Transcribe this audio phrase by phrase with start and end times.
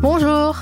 [0.00, 0.56] Bonjour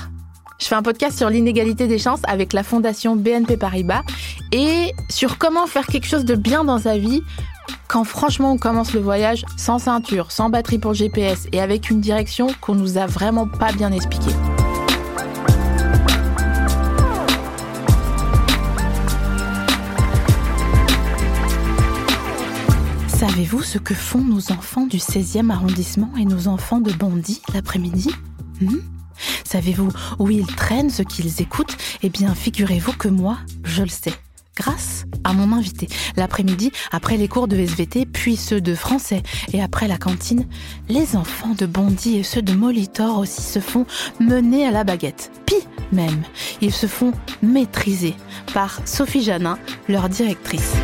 [0.59, 4.03] Je fais un podcast sur l'inégalité des chances avec la fondation BNP Paribas
[4.51, 7.21] et sur comment faire quelque chose de bien dans sa vie
[7.87, 11.99] quand franchement on commence le voyage sans ceinture, sans batterie pour GPS et avec une
[11.99, 14.31] direction qu'on nous a vraiment pas bien expliquée.
[23.41, 28.11] Savez-vous ce que font nos enfants du 16e arrondissement et nos enfants de Bondy l'après-midi?
[28.61, 28.77] Hmm?
[29.43, 31.75] Savez-vous où ils traînent, ce qu'ils écoutent?
[32.03, 34.13] Eh bien, figurez-vous que moi, je le sais.
[34.55, 35.87] Grâce à mon invité.
[36.17, 39.23] L'après-midi, après les cours de SVT, puis ceux de français,
[39.53, 40.45] et après la cantine,
[40.87, 43.87] les enfants de Bondy et ceux de Molitor aussi se font
[44.19, 45.31] mener à la baguette.
[45.47, 46.21] Pis même,
[46.61, 48.13] ils se font maîtriser
[48.53, 49.57] par Sophie Janin,
[49.89, 50.75] leur directrice.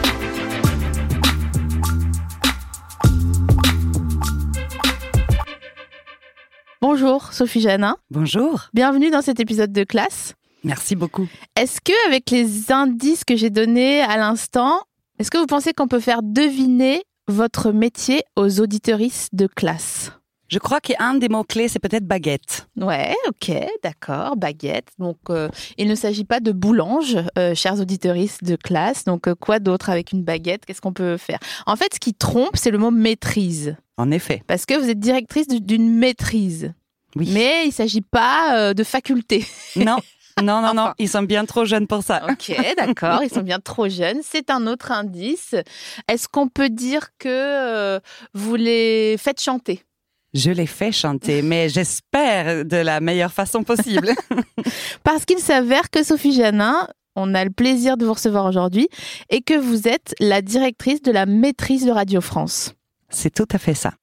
[6.82, 7.98] Bonjour Sophie Janin.
[8.12, 8.70] Bonjour.
[8.72, 10.36] Bienvenue dans cet épisode de classe.
[10.64, 11.28] Merci beaucoup.
[11.56, 14.82] Est-ce que avec les indices que j'ai donnés à l'instant,
[15.18, 20.12] est-ce que vous pensez qu'on peut faire deviner votre métier aux auditeuristes de classe?
[20.50, 22.68] Je crois qu'un des mots-clés, c'est peut-être baguette.
[22.78, 23.52] Ouais, ok,
[23.84, 24.88] d'accord, baguette.
[24.98, 29.04] Donc, euh, il ne s'agit pas de boulange, euh, chers auditeuristes de classe.
[29.04, 30.66] Donc, euh, quoi d'autre avec une baguette?
[30.66, 31.40] Qu'est-ce qu'on peut faire?
[31.66, 33.76] En fait, ce qui trompe, c'est le mot maîtrise.
[33.98, 34.42] En effet.
[34.48, 36.74] Parce que vous êtes directrice d'une maîtrise.
[37.16, 37.30] Oui.
[37.34, 39.46] Mais il ne s'agit pas de faculté.
[39.76, 39.98] Non.
[40.44, 42.22] Non, non, non, ils sont bien trop jeunes pour ça.
[42.30, 44.20] Ok, d'accord, ils sont bien trop jeunes.
[44.22, 45.56] C'est un autre indice.
[46.08, 48.00] Est-ce qu'on peut dire que
[48.36, 49.84] vous les faites chanter?
[50.38, 54.12] Je les fais chanter, mais j'espère de la meilleure façon possible.
[55.04, 58.88] Parce qu'il s'avère que Sophie Janin, on a le plaisir de vous recevoir aujourd'hui,
[59.32, 62.76] et que vous êtes la directrice de la maîtrise de Radio France.
[63.10, 63.94] c'est tout à fait ça.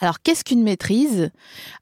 [0.00, 1.30] Alors, qu'est-ce qu'une maîtrise?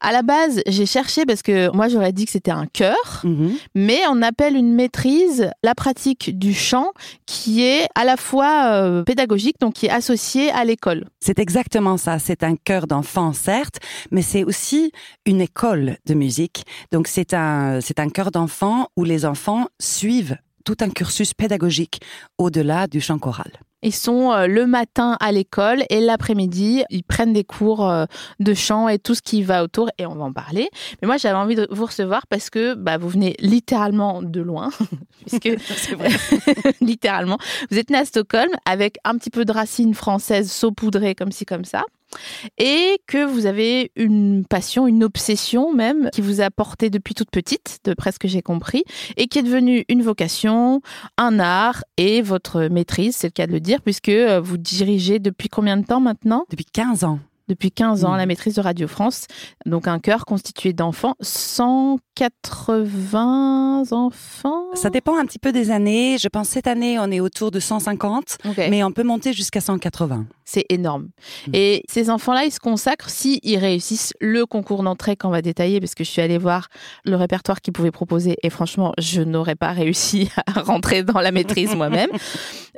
[0.00, 3.52] À la base, j'ai cherché parce que moi, j'aurais dit que c'était un chœur, Mhm.
[3.74, 6.92] mais on appelle une maîtrise la pratique du chant
[7.26, 11.06] qui est à la fois euh, pédagogique, donc qui est associée à l'école.
[11.20, 12.18] C'est exactement ça.
[12.18, 13.78] C'est un chœur d'enfant, certes,
[14.10, 14.92] mais c'est aussi
[15.24, 16.64] une école de musique.
[16.92, 22.00] Donc c'est un, c'est un chœur d'enfant où les enfants suivent tout un cursus pédagogique
[22.38, 23.50] au-delà du chant choral.
[23.82, 28.04] Ils sont euh, le matin à l'école et l'après-midi, ils prennent des cours euh,
[28.40, 30.70] de chant et tout ce qui va autour et on va en parler.
[31.00, 34.70] Mais moi, j'avais envie de vous recevoir parce que bah, vous venez littéralement de loin,
[35.26, 35.48] puisque
[36.80, 37.38] littéralement,
[37.70, 41.44] vous êtes né à Stockholm avec un petit peu de racines françaises saupoudrées comme ci
[41.44, 41.82] comme ça.
[42.58, 47.30] Et que vous avez une passion, une obsession même, qui vous a porté depuis toute
[47.30, 48.84] petite, de presque que j'ai compris,
[49.16, 50.80] et qui est devenue une vocation,
[51.18, 55.18] un art et votre maîtrise, c'est le cas de le dire, puisque euh, vous dirigez
[55.18, 56.44] depuis combien de temps maintenant?
[56.50, 57.18] Depuis 15 ans.
[57.48, 58.18] Depuis 15 ans, Mm.
[58.18, 59.26] la maîtrise de Radio France,
[59.66, 61.16] donc un chœur constitué d'enfants,
[62.18, 66.18] 180 enfants Ça dépend un petit peu des années.
[66.18, 68.56] Je pense cette année, on est autour de 150, Ok.
[68.70, 70.26] mais on peut monter jusqu'à 180.
[70.44, 71.08] C'est énorme.
[71.46, 71.50] Mm.
[71.54, 75.80] Et ces enfants-là, ils se consacrent si ils réussissent le concours d'entrée qu'on va détailler,
[75.80, 76.68] parce que je suis allée voir
[77.04, 81.32] le répertoire qu'ils pouvaient proposer et franchement, je n'aurais pas réussi à rentrer dans la
[81.32, 82.10] maîtrise moi-même.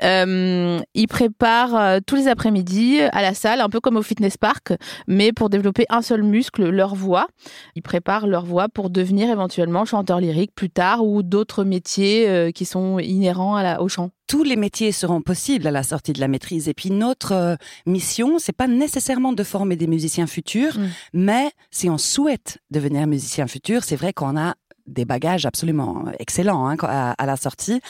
[0.02, 4.36] Euh, ils préparent euh, tous les après-midi à la salle, un peu comme au fitness
[4.36, 4.72] park,
[5.06, 7.28] mais pour développer un seul muscle, leur voix.
[7.76, 12.50] Ils préparent leur voix pour devenir éventuellement chanteur lyrique plus tard ou d'autres métiers euh,
[12.50, 14.10] qui sont inhérents à la- au chant.
[14.26, 16.66] tous les métiers seront possibles à la sortie de la maîtrise.
[16.68, 20.88] Et puis notre euh, mission, c'est pas nécessairement de former des musiciens futurs, Mm.
[21.12, 24.54] mais si on souhaite devenir musicien futur, c'est vrai qu'on a
[24.86, 27.80] des bagages absolument excellents hein, à, la sortie.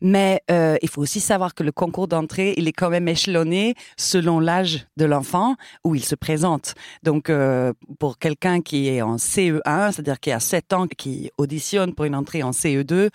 [0.00, 3.74] Mais euh, il faut aussi savoir que le concours d'entrée, il est quand même échelonné
[3.96, 6.74] selon l'âge de l'enfant où il se présente.
[7.02, 11.94] Donc, euh, pour quelqu'un qui est en CE1, c'est-à-dire qui a 7 ans, qui auditionne
[11.94, 13.10] pour une entrée en CE2,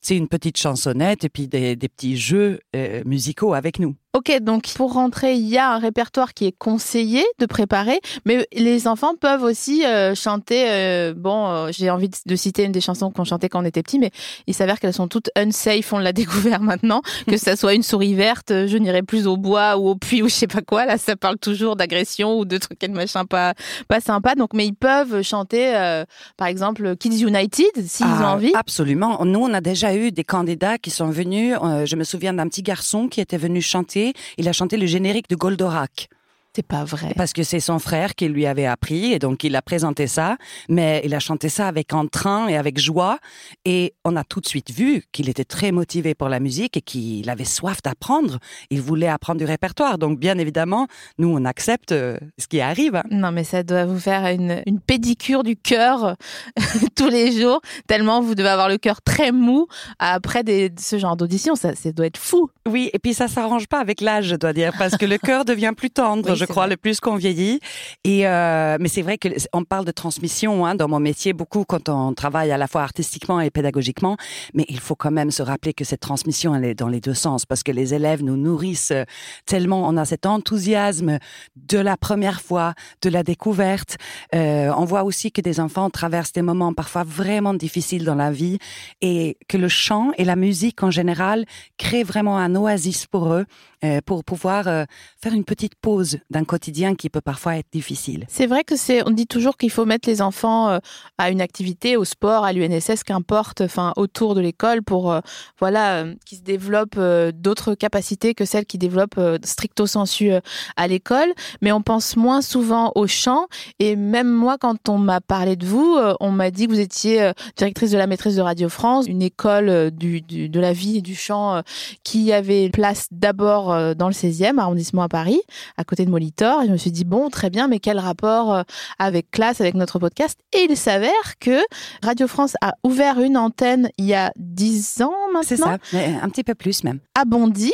[0.00, 3.94] c'est une petite chansonnette et puis des, des petits jeux euh, musicaux avec nous.
[4.12, 8.44] Ok, donc pour rentrer, il y a un répertoire qui est conseillé de préparer, mais
[8.52, 10.64] les enfants peuvent aussi euh, chanter.
[10.68, 13.84] euh, bon, euh, j'ai envie de, citer une des chansons qu'on chantait quand on était
[13.84, 14.10] petit, mais
[14.48, 15.92] il s'avère qu'elles sont toutes unsafe.
[15.92, 19.76] On l'a découvert maintenant, que ça soit une souris verte, je n'irai plus au bois
[19.76, 20.86] ou au puits ou je sais pas quoi.
[20.86, 23.54] Là, ça parle toujours d'agression ou de trucs et de machin pas
[23.86, 24.34] pas sympa.
[24.34, 26.04] Donc, mais ils peuvent chanter, euh,
[26.36, 28.50] par exemple, Kids United s'ils ont Ah, envie.
[28.56, 29.24] Absolument.
[29.24, 31.56] Nous, on a déjà eu des candidats qui sont venus.
[31.62, 33.99] euh, je me souviens d'un petit garçon qui était venu chanter.
[34.38, 36.08] Il a chanté le générique de Goldorak.
[36.56, 37.12] C'est pas vrai.
[37.16, 40.36] Parce que c'est son frère qui lui avait appris et donc il a présenté ça,
[40.68, 43.18] mais il a chanté ça avec entrain et avec joie
[43.64, 46.80] et on a tout de suite vu qu'il était très motivé pour la musique et
[46.80, 48.38] qu'il avait soif d'apprendre.
[48.70, 49.96] Il voulait apprendre du répertoire.
[49.96, 50.88] Donc bien évidemment,
[51.18, 52.96] nous on accepte euh, ce qui arrive.
[52.96, 53.04] hein.
[53.12, 56.16] Non, mais ça doit vous faire une, une pédicure du cœur
[56.96, 59.68] tous les jours, tellement vous devez avoir le cœur très mou
[60.00, 61.54] après des, ce genre d'audition.
[61.54, 62.50] Ça, ça doit être fou.
[62.68, 65.44] Oui, et puis ça s'arrange pas avec l'âge, je dois dire, parce que le cœur
[65.44, 66.70] devient plus tendre, Oui, je crois, vrai.
[66.70, 67.60] le plus qu'on vieillit.
[68.04, 71.64] Et euh, mais c'est vrai que on parle de transmission hein, dans mon métier beaucoup
[71.64, 74.16] quand on travaille à la fois artistiquement et pédagogiquement,
[74.54, 77.14] mais il faut quand même se rappeler que cette transmission elle est dans les deux
[77.14, 79.04] sens, parce que les élèves nous nourrissent euh,
[79.46, 81.18] tellement, on a cet enthousiasme
[81.56, 83.96] de la première fois, de la découverte.
[84.34, 88.30] Euh, on voit aussi que des enfants traversent des moments parfois vraiment difficiles dans la
[88.30, 88.58] vie
[89.00, 91.44] et que le chant et la musique en général
[91.78, 93.46] créent vraiment un oasis pour eux,
[93.84, 94.84] euh, pour pouvoir euh,
[95.22, 98.24] faire une petite pause d'un quotidien qui peut parfois être difficile.
[98.28, 100.78] C'est vrai que c'est, on dit toujours qu'il faut mettre les enfants euh,
[101.18, 105.20] à une activité, au sport, à l'UNSS, qu'importe, enfin, autour de l'école pour, euh,
[105.58, 107.00] voilà, euh, qu'ils se développent
[107.34, 110.30] d'autres capacités que celles qui développent stricto sensu
[110.76, 111.32] à l'école.
[111.62, 113.46] Mais on pense moins souvent au chant.
[113.78, 117.32] Et même moi, quand on m'a parlé de vous, on m'a dit que vous étiez
[117.56, 121.14] directrice de la maîtrise de Radio France, une école du, de la vie et du
[121.14, 121.62] chant
[122.04, 125.40] qui avait place d'abord dans le 16e arrondissement à Paris,
[125.76, 126.62] à côté de Molitor.
[126.62, 128.62] Et je me suis dit, bon, très bien, mais quel rapport euh,
[128.98, 130.38] avec classe, avec notre podcast?
[130.52, 131.60] Et il s'avère que
[132.02, 135.78] Radio France a ouvert une antenne il y a 10 ans maintenant C'est ça,
[136.22, 136.98] un petit peu plus même.
[137.18, 137.72] à Bondy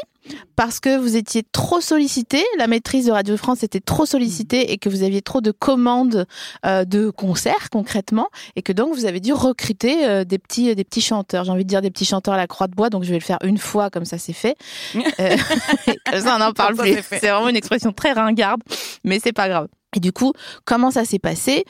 [0.56, 4.78] parce que vous étiez trop sollicité, la maîtrise de Radio France était trop sollicitée et
[4.78, 6.26] que vous aviez trop de commandes
[6.64, 10.84] euh, de concerts concrètement et que donc vous avez dû recruter euh, des petits des
[10.84, 11.44] petits chanteurs.
[11.44, 13.18] J'ai envie de dire des petits chanteurs à la croix de bois, donc je vais
[13.18, 14.56] le faire une fois comme ça c'est fait.
[15.20, 15.36] Euh,
[16.10, 16.98] comme ça on n'en parle plus.
[17.08, 18.60] C'est vraiment une expression très ringarde,
[19.04, 19.68] mais c'est pas grave.
[19.94, 20.32] Et du coup,
[20.64, 21.64] comment ça s'est passé?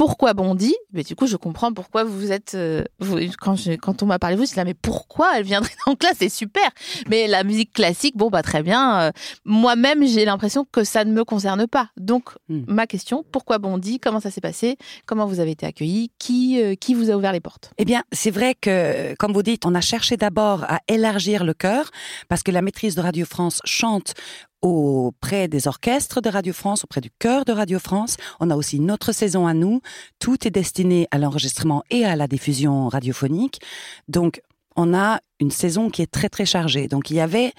[0.00, 0.74] Pourquoi Bondy?
[0.94, 2.52] Mais du coup, je comprends pourquoi vous êtes.
[2.54, 5.44] euh, vous- quand, je- quand on m'a parlé de vous, je là, mais pourquoi elle
[5.44, 6.16] viendrait en classe?
[6.20, 6.62] C'est super.
[7.10, 8.98] Mais la musique classique, bon, bah très bien.
[9.02, 9.10] euh,
[9.44, 11.90] Moi-même, j'ai l'impression que ça ne me concerne pas.
[11.98, 12.62] Donc, Hmm.
[12.66, 14.00] ma question pourquoi Bondy?
[14.00, 14.78] Comment ça s'est passé?
[15.04, 17.70] Comment vous avez été accueilli qui, euh, qui vous a ouvert les portes?
[17.76, 21.52] Eh bien, c'est vrai que, comme vous dites, on a cherché d'abord à élargir le
[21.52, 21.90] chœur,
[22.30, 24.14] parce que la maîtrise de Radio France chante
[24.62, 28.16] auprès des orchestres de Radio France, auprès du chœur de Radio France.
[28.40, 29.80] On a aussi notre saison à nous.
[30.18, 33.60] Tout est destiné à l'enregistrement et à la diffusion radiophonique.
[34.08, 34.42] Donc,
[34.76, 36.88] on a une saison qui est très, très chargée.
[36.88, 37.52] Donc, il y avait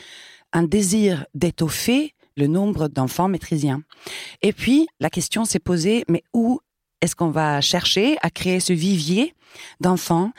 [0.54, 3.84] un désir d'étoffer le nombre d'enfants maîtrisiens.
[4.42, 6.60] Et puis, la question s'est posée, mais où
[7.02, 9.34] est-ce qu'on va chercher à créer ce vivier
[9.80, 10.32] d'enfants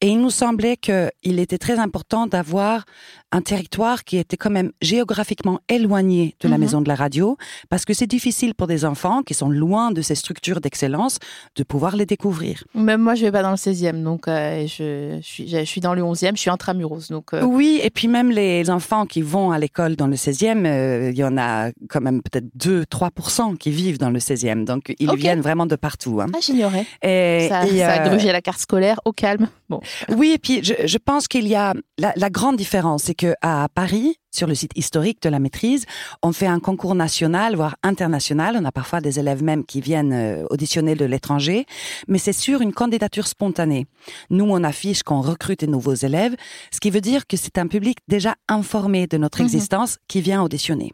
[0.00, 2.84] Et il nous semblait qu'il était très important d'avoir
[3.30, 6.60] un territoire qui était quand même géographiquement éloigné de la Mhm.
[6.64, 7.36] maison de la radio,
[7.68, 11.18] parce que c'est difficile pour des enfants qui sont loin de ces structures d'excellence
[11.56, 12.64] de pouvoir les découvrir.
[12.74, 15.80] Même moi, je vais pas dans le 16e, donc euh, je, je suis, je suis
[15.82, 17.08] dans le 11e, je suis intramuros.
[17.10, 20.64] Donc, euh, Oui, et puis même les enfants qui vont à l'école dans le 16e,
[20.64, 24.64] euh, il y en a quand même peut-être 2-3% qui vivent dans le 16e.
[24.64, 26.20] Donc ils viennent vraiment de partout.
[26.22, 26.26] hein.
[26.34, 26.86] ah, j'ignorais.
[27.02, 29.48] Et, Ça, et, ça a grugé la carte scolaire au calme.
[29.68, 29.80] Bon.
[30.10, 33.34] Oui, et puis je, je pense qu'il y a la, la grande différence, c'est que
[33.42, 35.84] à Paris, sur le site historique de la maîtrise,
[36.22, 38.56] on fait un concours national, voire international.
[38.60, 41.66] On a parfois des élèves même qui viennent euh, auditionner de l'étranger,
[42.08, 43.86] mais c'est sur une candidature spontanée.
[44.30, 46.34] Nous, on affiche qu'on recrute des nouveaux élèves,
[46.70, 49.44] ce qui veut dire que c'est un public déjà informé de notre Mhm.
[49.46, 50.92] existence qui vient auditionner.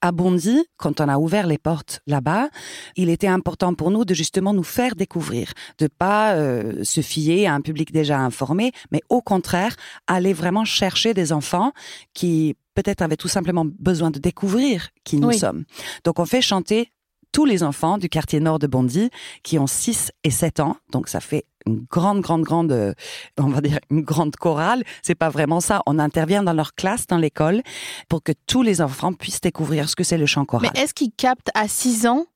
[0.00, 2.48] À Bondy, quand on a ouvert les portes là-bas,
[2.96, 7.46] il était important pour nous de justement nous faire découvrir, de pas euh, se fier
[7.46, 9.74] à un public déjà informé, mais au contraire,
[10.06, 11.72] aller vraiment chercher des enfants
[12.14, 15.38] qui peut-être avaient tout simplement besoin de découvrir qui nous Oui.
[15.38, 15.64] sommes.
[16.04, 16.92] Donc on fait chanter
[17.32, 19.10] tous les enfants du quartier nord de Bondy
[19.42, 22.94] qui ont 6 et 7 ans, donc ça fait une grande, grande, grande, euh,
[23.38, 24.84] on va dire une grande chorale.
[25.02, 25.82] C'est pas vraiment ça.
[25.86, 27.62] On intervient dans leur classe, dans l'école,
[28.08, 30.70] pour que tous les enfants puissent découvrir ce que c'est le chant choral.
[30.74, 32.26] Mais est-ce qu'ils captent à 6 ans?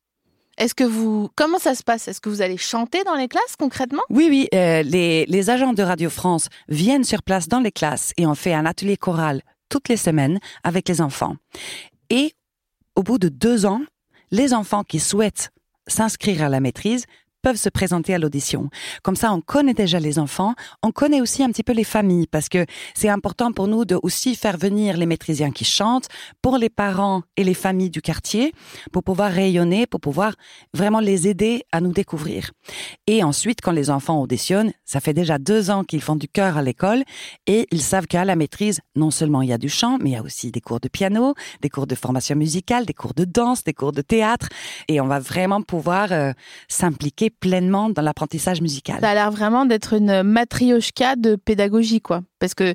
[0.58, 1.30] Est-ce que vous.
[1.34, 2.08] Comment ça se passe?
[2.08, 4.02] Est-ce que vous allez chanter dans les classes concrètement?
[4.10, 8.12] Oui, oui, euh, les, les agents de Radio France viennent sur place dans les classes
[8.18, 11.36] et on fait un atelier choral toutes les semaines avec les enfants.
[12.10, 12.34] Et
[12.94, 13.80] au bout de deux ans,
[14.32, 15.52] les enfants qui souhaitent
[15.86, 17.04] s'inscrire à la maîtrise
[17.42, 18.70] peuvent se présenter à l'audition.
[19.02, 22.26] Comme ça, on connaît déjà les enfants, on connaît aussi un petit peu les familles,
[22.26, 26.08] parce que c'est important pour nous de aussi faire venir les maîtrisiens qui chantent
[26.40, 28.52] pour les parents et les familles du quartier,
[28.92, 30.34] pour pouvoir rayonner, pour pouvoir
[30.72, 32.52] vraiment les aider à nous découvrir.
[33.06, 36.56] Et ensuite, quand les enfants auditionnent, ça fait déjà deux ans qu'ils font du chœur
[36.56, 37.02] à l'école
[37.46, 40.12] et ils savent qu'à la maîtrise, non seulement il y a du chant, mais il
[40.12, 43.24] y a aussi des cours de piano, des cours de formation musicale, des cours de
[43.24, 44.48] danse, des cours de théâtre
[44.88, 46.32] et on va vraiment pouvoir euh,
[46.68, 49.00] s'impliquer pleinement dans l'apprentissage musical.
[49.00, 52.22] Ça a l'air vraiment d'être une matrioshka de pédagogie, quoi.
[52.38, 52.74] Parce que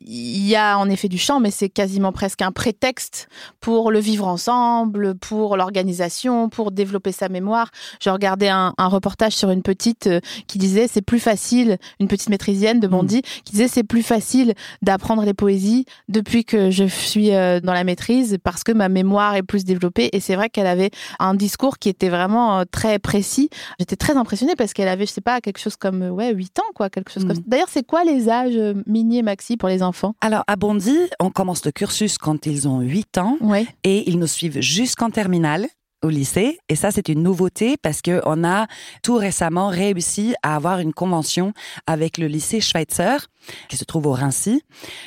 [0.00, 3.28] il y a en effet du chant, mais c'est quasiment presque un prétexte
[3.60, 7.70] pour le vivre ensemble, pour l'organisation, pour développer sa mémoire.
[8.00, 12.30] J'ai regardé un, reportage sur une petite euh, qui disait c'est plus facile, une petite
[12.30, 13.42] maîtrisienne de Bondy, mm.
[13.44, 17.84] qui disait c'est plus facile d'apprendre les poésies depuis que je suis euh, dans la
[17.84, 20.08] maîtrise parce que ma mémoire est plus développée.
[20.12, 23.50] Et c'est vrai qu'elle avait un discours qui était vraiment euh, très précis.
[23.78, 26.72] J'étais très impressionnée parce qu'elle avait, je sais pas, quelque chose comme ouais 8 ans,
[26.74, 27.44] quoi, quelque chose comme mm.
[27.46, 29.87] D'ailleurs, c'est quoi les âges mini et maxi pour les enfants
[30.20, 33.38] alors, à Bondy, on commence le cursus quand ils ont 8 ans
[33.84, 35.66] et ils nous suivent jusqu'en terminale
[36.02, 36.58] au lycée.
[36.68, 38.66] Et ça, c'est une nouveauté parce que on a
[39.02, 41.52] tout récemment réussi à avoir une convention
[41.86, 43.26] avec le lycée Schweitzer
[43.68, 44.62] qui se trouve au Rincy.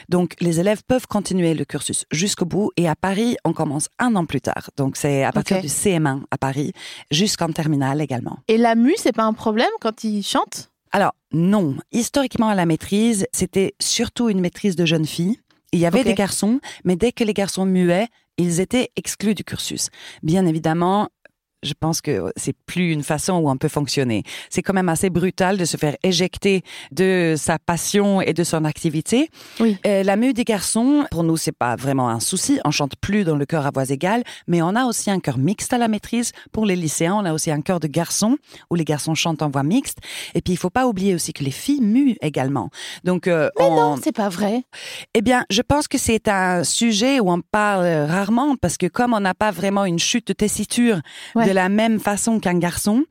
[0.09, 2.71] Donc, les élèves peuvent continuer le cursus jusqu'au bout.
[2.77, 4.69] Et à Paris, on commence un an plus tard.
[4.77, 6.73] Donc, c'est à partir du CM1 à Paris
[7.09, 8.39] jusqu'en terminale également.
[8.47, 10.70] Et la mu, c'est pas un problème quand ils chantent?
[10.91, 15.39] Alors non, historiquement à la maîtrise, c'était surtout une maîtrise de jeunes filles.
[15.71, 19.45] Il y avait des garçons, mais dès que les garçons muaient, ils étaient exclus du
[19.45, 19.89] cursus.
[20.21, 21.07] Bien évidemment,
[21.63, 24.23] je pense que c'est plus une façon où on peut fonctionner.
[24.49, 28.65] C'est quand même assez brutal de se faire éjecter de sa passion et de son
[28.65, 29.29] activité.
[29.59, 29.77] Oui.
[29.85, 32.59] Euh, la mue des garçons, pour nous, c'est pas vraiment un souci.
[32.65, 35.37] On chante plus dans le chœur à voix égale, mais on a aussi un chœur
[35.37, 36.31] mixte à la maîtrise.
[36.51, 38.37] Pour les lycéens, on a aussi un chœur de garçons
[38.69, 39.99] où les garçons chantent en voix mixte.
[40.33, 42.69] Et puis, il faut pas oublier aussi que les filles muent également.
[43.03, 44.63] Donc, euh, mais non, c'est pas vrai.
[45.13, 49.13] Eh bien, je pense que c'est un sujet où on parle rarement parce que comme
[49.13, 51.01] on n'a pas vraiment une chute de tessiture
[51.35, 53.03] de la même façon qu'un garçon.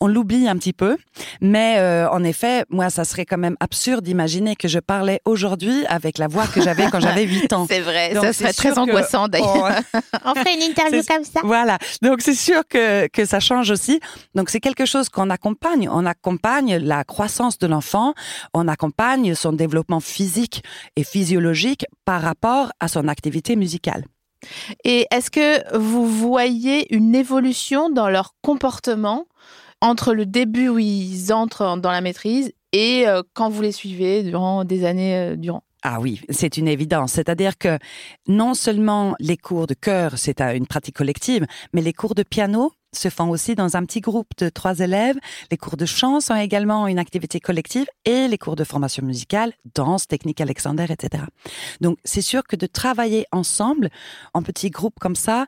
[0.00, 0.96] On l'oublie un petit peu,
[1.40, 5.84] mais euh, en effet, moi, ça serait quand même absurde d'imaginer que je parlais aujourd'hui
[5.86, 7.66] avec la voix que j'avais quand j'avais 8 ans.
[7.68, 9.72] C'est vrai, ça serait très angoissant d'ailleurs.
[10.24, 11.40] On, ferait une interview comme ça.
[11.42, 13.98] Voilà, donc c'est sûr que, que ça change aussi.
[14.36, 15.88] Donc c'est quelque chose qu'on accompagne.
[15.90, 18.14] On accompagne la croissance de l'enfant,
[18.54, 20.62] on accompagne son développement physique
[20.96, 24.04] et physiologique par rapport à son activité musicale.
[24.84, 29.26] Et est-ce que vous voyez une évolution dans leur comportement
[29.80, 34.22] entre le début où ils entrent dans la maîtrise et euh, quand vous les suivez
[34.22, 35.62] durant des années euh, durant?
[35.82, 37.12] Ah oui, c'est une évidence.
[37.12, 37.78] C'est-à-dire que
[38.26, 42.72] non seulement les cours de chœur, c'est une pratique collective, mais les cours de piano,
[42.92, 45.16] se font aussi dans un petit groupe de trois élèves.
[45.50, 49.52] Les cours de chant sont également une activité collective et les cours de formation musicale,
[49.74, 51.24] danse, technique Alexander, etc.
[51.80, 53.90] Donc, c'est sûr que de travailler ensemble,
[54.34, 55.46] en petits groupes comme ça,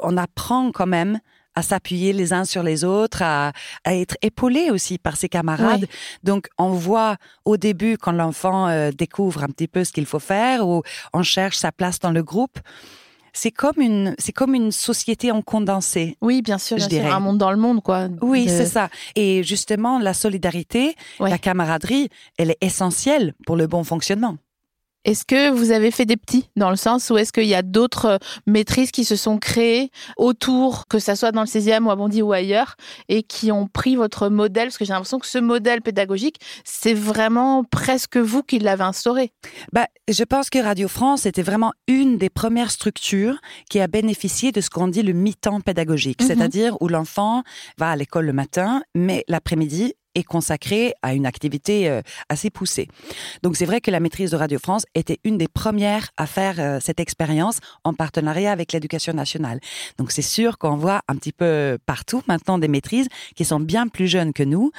[0.00, 1.20] on apprend quand même
[1.54, 3.52] à s'appuyer les uns sur les autres, à,
[3.84, 5.86] être épaulé aussi par ses camarades.
[6.22, 10.20] Donc, on voit au début quand l'enfant euh, découvre un petit peu ce qu'il faut
[10.20, 10.82] faire ou
[11.12, 12.60] on cherche sa place dans le groupe
[13.38, 16.16] c'est comme une c'est comme une société en condensé.
[16.20, 17.08] Oui, bien sûr, je dirais.
[17.08, 18.08] un monde dans le monde quoi.
[18.20, 18.88] Oui, c'est ça.
[19.14, 24.38] Et justement la solidarité, la camaraderie, elle est essentielle pour le bon fonctionnement.
[25.04, 27.62] Est-ce que vous avez fait des petits dans le sens où est-ce qu'il y a
[27.62, 31.90] d'autres euh, maîtrises qui se sont créées autour, que ça soit dans le 16e ou
[31.90, 32.76] à Bondy ou ailleurs,
[33.08, 34.68] et qui ont pris votre modèle?
[34.68, 39.32] Parce que j'ai l'impression que ce modèle pédagogique, c'est vraiment presque vous qui l'avez instauré.
[39.72, 43.38] Bah, je pense que Radio France était vraiment une des premières structures
[43.70, 46.26] qui a bénéficié de ce qu'on dit le mi-temps pédagogique, mhm.
[46.26, 47.42] c'est-à-dire où l'enfant
[47.78, 52.88] va à l'école le matin, mais l'après-midi, est consacré à une activité euh, assez poussée.
[53.42, 56.56] Donc c'est vrai que la maîtrise de Radio France était une des premières à faire
[56.58, 59.60] euh, cette expérience en partenariat avec l'éducation nationale.
[59.98, 63.88] Donc c'est sûr qu'on voit un petit peu partout maintenant des maîtrises qui sont bien
[63.88, 64.70] plus jeunes que nous.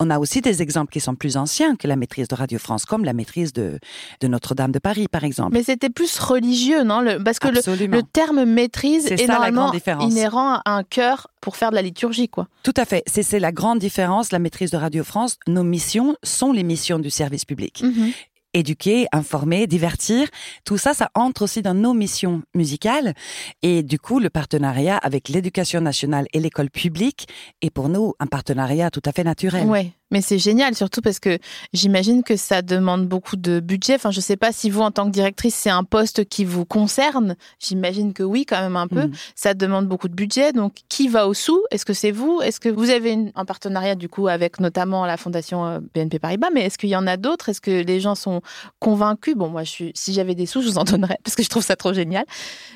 [0.00, 2.84] On a aussi des exemples qui sont plus anciens que la maîtrise de Radio France,
[2.84, 3.78] comme la maîtrise de,
[4.20, 5.52] de Notre-Dame de Paris, par exemple.
[5.52, 7.00] Mais c'était plus religieux, non?
[7.00, 11.70] Le, Parce que le, le, terme maîtrise est, normalement inhérent à un cœur pour faire
[11.70, 12.48] de la liturgie, quoi.
[12.64, 13.04] Tout à fait.
[13.06, 14.32] C'est la grande différence.
[14.32, 17.84] La maîtrise de Radio France, nos missions sont les missions du service public.
[17.84, 18.10] Mhm.
[18.56, 20.28] Éduquer, informer, divertir.
[20.64, 23.14] Tout ça, ça entre aussi dans nos missions musicales.
[23.62, 27.28] Et du coup, le partenariat avec l'éducation nationale et l'école publique
[27.62, 29.66] est pour nous un partenariat tout à fait naturel.
[29.66, 29.92] Ouais.
[30.12, 31.36] Mais c'est génial, surtout parce que
[31.72, 33.96] j'imagine que ça demande beaucoup de budget.
[33.96, 36.64] Enfin, je sais pas si vous, en tant que directrice, c'est un poste qui vous
[36.64, 37.34] concerne.
[37.58, 39.06] J'imagine que oui, quand même un peu.
[39.06, 39.12] Mhm.
[39.34, 40.52] Ça demande beaucoup de budget.
[40.52, 41.60] Donc, qui va au sous?
[41.72, 42.40] Est-ce que c'est vous?
[42.40, 46.20] Est-ce que vous avez une- un partenariat, du coup, avec notamment la Fondation euh, BNP
[46.20, 46.50] Paribas?
[46.54, 47.48] Mais est-ce qu'il y en a d'autres?
[47.48, 48.42] Est-ce que les gens sont
[48.78, 51.42] convaincus Bon, moi, je suis, si j'avais des sous, je vous en donnerais parce que
[51.42, 52.24] je trouve ça trop génial.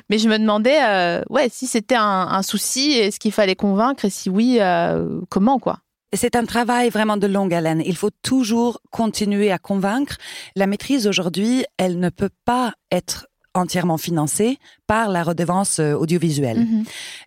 [0.09, 4.11] Mais je me demandais, euh, ouais, si c'était un, souci, est-ce qu'il fallait convaincre Et
[4.11, 5.81] si oui, euh, comment, quoi?
[6.12, 7.83] C'est un travail vraiment de longue haleine.
[7.87, 10.17] Il faut toujours continuer à convaincre.
[10.57, 16.61] La maîtrise aujourd'hui, elle ne peut pas être entièrement financée par la redevance euh, audiovisuelle.
[16.61, 16.85] Mhm.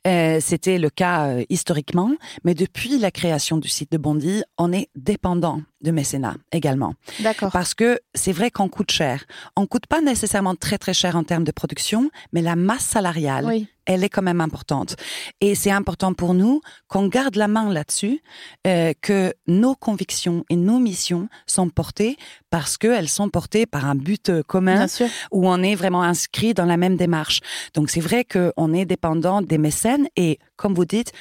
[0.08, 2.12] Euh, C'était le cas euh, historiquement,
[2.44, 6.94] mais depuis la création du site de Bondy, on est dépendant de mécénat également.
[7.20, 7.52] D'accord.
[7.52, 9.26] Parce que c'est vrai qu'on coûte cher.
[9.56, 13.46] On coûte pas nécessairement très très cher en termes de production, mais la masse salariale,
[13.46, 13.68] Oui.
[13.86, 14.96] Elle est quand même importante.
[15.42, 18.22] Et c'est important pour nous qu'on garde la main là-dessus,
[18.68, 22.18] euh, que nos convictions et nos missions sont portées
[22.50, 24.86] parce qu'elles sont portées par un but euh, commun
[25.32, 27.42] où on est vraiment inscrit dans la même démarche.
[27.74, 31.12] Donc c'est vrai qu'on est dépendant des mécènes et comme vous dites,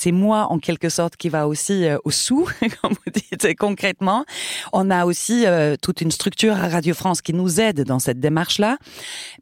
[0.00, 2.48] c'est moi en quelque sorte qui va aussi euh, au sous,
[2.80, 4.24] comme vous dites concrètement.
[4.72, 8.18] On a aussi euh, toute une structure à Radio France qui nous aide dans cette
[8.18, 8.78] démarche-là,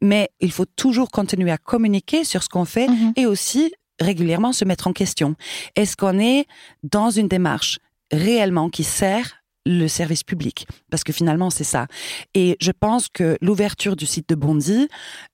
[0.01, 3.13] mais il faut toujours continuer à communiquer sur ce qu'on fait Mhm.
[3.15, 5.35] et aussi régulièrement se mettre en question.
[5.75, 6.45] Est-ce qu'on est
[6.83, 7.79] dans une démarche
[8.11, 11.87] réellement qui sert le service public Parce que finalement, c'est ça.
[12.33, 14.87] Et je pense que l'ouverture du site de Bondy,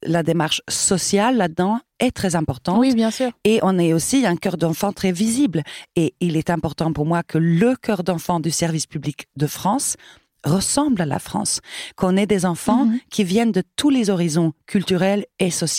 [0.03, 2.79] la démarche sociale là-dedans est très importante.
[2.79, 3.31] Oui, bien sûr.
[3.43, 5.63] Et on est aussi un cœur d'enfant très visible.
[5.95, 9.95] Et il est important pour moi que le cœur d'enfant du service public de France
[10.45, 11.59] ressemble à la France,
[11.97, 12.99] qu'on ait des enfants Mhm.
[13.09, 15.75] qui viennent de tous les horizons culturels et sociaux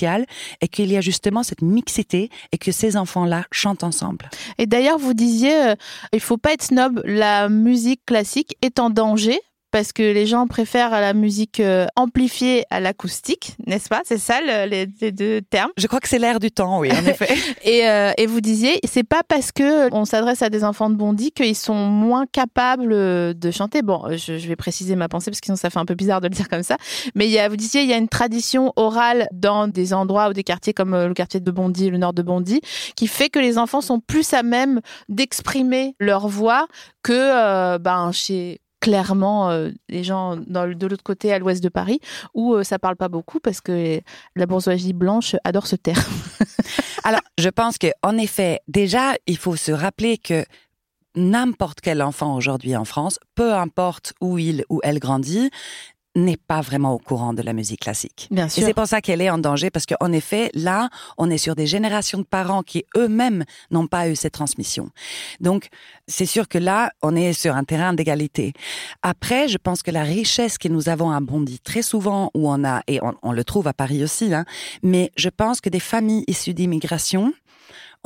[0.60, 4.28] et qu'il y a justement cette mixité et que ces enfants-là chantent ensemble.
[4.58, 5.74] Et d'ailleurs, vous disiez, euh,
[6.12, 7.00] il faut pas être snob.
[7.04, 12.64] La musique classique est en danger parce que les gens préfèrent la musique euh, amplifiée
[12.70, 14.02] à l'acoustique, n'est-ce pas?
[14.04, 15.70] C'est ça le- les, les deux termes?
[15.76, 17.28] Je crois que c'est l'air du temps, oui, en effet.
[17.62, 20.94] Et, euh, et vous disiez, c'est pas parce que on s'adresse à des enfants de
[20.96, 23.82] Bondy qu'ils sont moins capables euh, de chanter.
[23.82, 26.20] Bon, je, je vais préciser ma pensée parce que sinon ça fait un peu bizarre
[26.20, 26.76] de le dire comme ça.
[27.14, 30.28] Mais il y a, vous disiez, il y a une tradition orale dans des endroits
[30.28, 32.60] ou des quartiers comme le quartier de Bondy, le nord de Bondy,
[32.96, 36.66] qui fait que les enfants sont plus à même d'exprimer leur voix
[37.02, 41.98] que euh, ben chez clairement euh, les gens de l'autre côté à l'ouest de Paris
[42.34, 44.00] où euh, ça parle pas beaucoup parce que
[44.36, 45.98] la bourgeoisie blanche adore se taire.
[47.02, 50.44] Alors, je pense que, en effet, déjà, il faut se rappeler que
[51.16, 55.50] n'importe quel enfant aujourd'hui en France, peu importe où il ou elle grandit,
[56.16, 58.26] n'est pas vraiment au courant de la musique classique.
[58.30, 58.64] Bien Et sûr.
[58.64, 61.66] c'est pour ça qu'elle est en danger, parce qu'en effet, là, on est sur des
[61.66, 64.90] générations de parents qui eux-mêmes n'ont pas eu cette transmission.
[65.40, 65.68] Donc,
[66.08, 68.54] c'est sûr que là, on est sur un terrain d'égalité.
[69.02, 72.64] Après, je pense que la richesse que nous avons à Bondy, très souvent, où on
[72.64, 74.44] a, et on, on le trouve à Paris aussi, hein,
[74.82, 77.32] mais je pense que des familles issues d'immigration,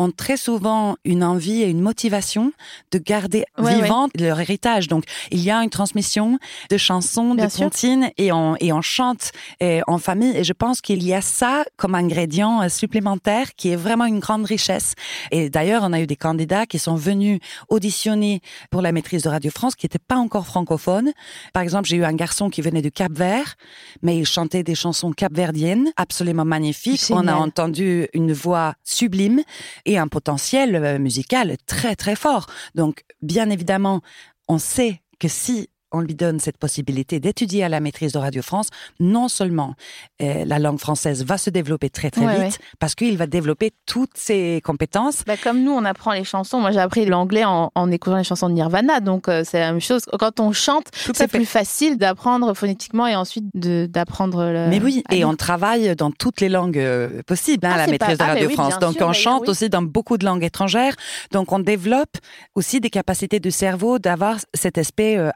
[0.01, 2.53] ont très souvent une envie et une motivation
[2.91, 4.89] de garder Ouais, vivant leur héritage.
[4.89, 6.39] Donc, il y a une transmission
[6.71, 10.37] de chansons, Bien de comptines et on, et on chante en famille.
[10.37, 14.21] Et je pense qu'il y a ça comme ingrédient euh, supplémentaire qui est vraiment une
[14.21, 14.95] grande richesse.
[15.31, 19.29] Et d'ailleurs, on a eu des candidats qui sont venus auditionner pour la maîtrise de
[19.29, 21.13] Radio France qui n'étaient pas encore francophones.
[21.53, 23.57] Par exemple, j'ai eu un garçon qui venait du Cap Vert,
[24.03, 27.07] mais il chantait des chansons capverdiennes absolument magnifiques.
[27.11, 29.43] On a entendu une voix sublime
[29.85, 32.47] et un potentiel euh, musical très très fort.
[32.75, 34.01] Donc, bien évidemment,
[34.49, 38.43] on sait que si on lui donne cette possibilité d'étudier à la maîtrise de Radio
[38.43, 39.75] France, non seulement
[40.23, 43.73] euh, la langue française va se développer très très Ouais, vite, parce qu'il va développer
[43.87, 45.25] toutes ses compétences.
[45.27, 46.61] Bah, comme nous, on apprend les chansons.
[46.61, 49.73] Moi, j'ai appris l'anglais en, en écoutant les chansons de Nirvana, donc euh, c'est la
[49.73, 50.03] même chose.
[50.19, 54.69] Quand on chante, à c'est plus facile d'apprendre phonétiquement et ensuite d'apprendre le.
[54.69, 57.87] Mais oui, à et on travaille dans toutes les langues euh, possibles hein, Ah, à
[57.87, 58.79] la maîtrise pas- de ah, Radio France.
[58.79, 59.51] Donc sûr, on chante oui.
[59.51, 60.95] aussi dans beaucoup de langues étrangères.
[61.33, 62.17] Donc on développe
[62.55, 65.31] aussi des capacités du cerveau d'avoir cet aspect euh,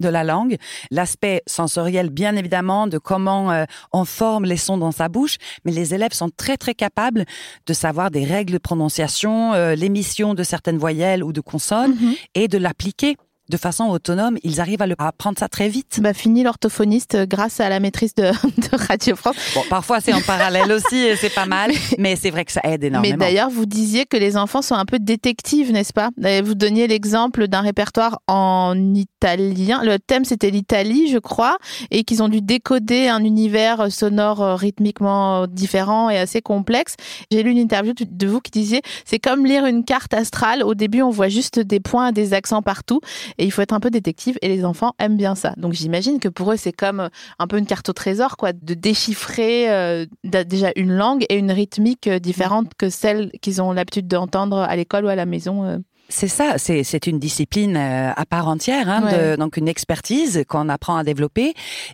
[0.00, 0.56] de la langue,
[0.90, 5.36] l'aspect sensoriel bien évidemment de comment euh, on forme les sons dans sa bouche.
[5.64, 7.24] Mais les élèves sont très très capables
[7.66, 12.14] de savoir des règles de prononciation, euh, l'émission de certaines voyelles ou de consonnes Mhm.
[12.34, 13.16] et de l'appliquer
[13.48, 16.00] de façon autonome, ils arrivent à, le, apprendre ça très vite.
[16.00, 19.36] Bah, fini l'orthophoniste euh, grâce à la maîtrise de, de Radio France.
[19.54, 22.60] Bon, parfois c'est en parallèle aussi et c'est pas mal, mais c'est vrai que ça
[22.64, 23.16] aide énormément.
[23.16, 26.10] Mais d'ailleurs, vous disiez que les enfants sont un peu détectives, n'est-ce pas?
[26.44, 29.82] Vous donniez l'exemple d'un répertoire en italien.
[29.82, 31.58] Le thème c'était l'Italie, je crois,
[31.90, 36.94] et qu'ils ont dû décoder un univers sonore euh, rythmiquement différent et assez complexe.
[37.30, 40.62] J'ai lu une interview de vous qui disait c'est comme lire une carte astrale.
[40.62, 43.00] Au début, on voit juste des points, des accents partout,
[43.38, 44.36] et il faut être un peu détective.
[44.42, 45.54] Et les enfants aiment bien ça.
[45.56, 48.52] Donc j'imagine que pour eux, c'est comme euh, un peu une carte au trésor, quoi,
[48.52, 53.72] de déchiffrer euh, déjà une langue et une rythmique euh, différente que celle qu'ils ont
[53.72, 55.82] l'habitude d'entendre à l'école ou à la maison.
[56.08, 61.04] C'est ça, c'est une discipline à part entière, hein, donc une expertise qu'on apprend à
[61.04, 61.52] développer,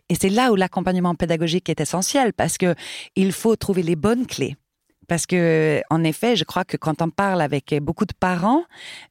[0.08, 2.76] et c'est là où l'accompagnement pédagogique est essentiel parce que
[3.16, 4.56] il faut trouver les bonnes clés.
[5.08, 8.62] Parce que, en effet, je crois que quand on parle avec beaucoup de parents,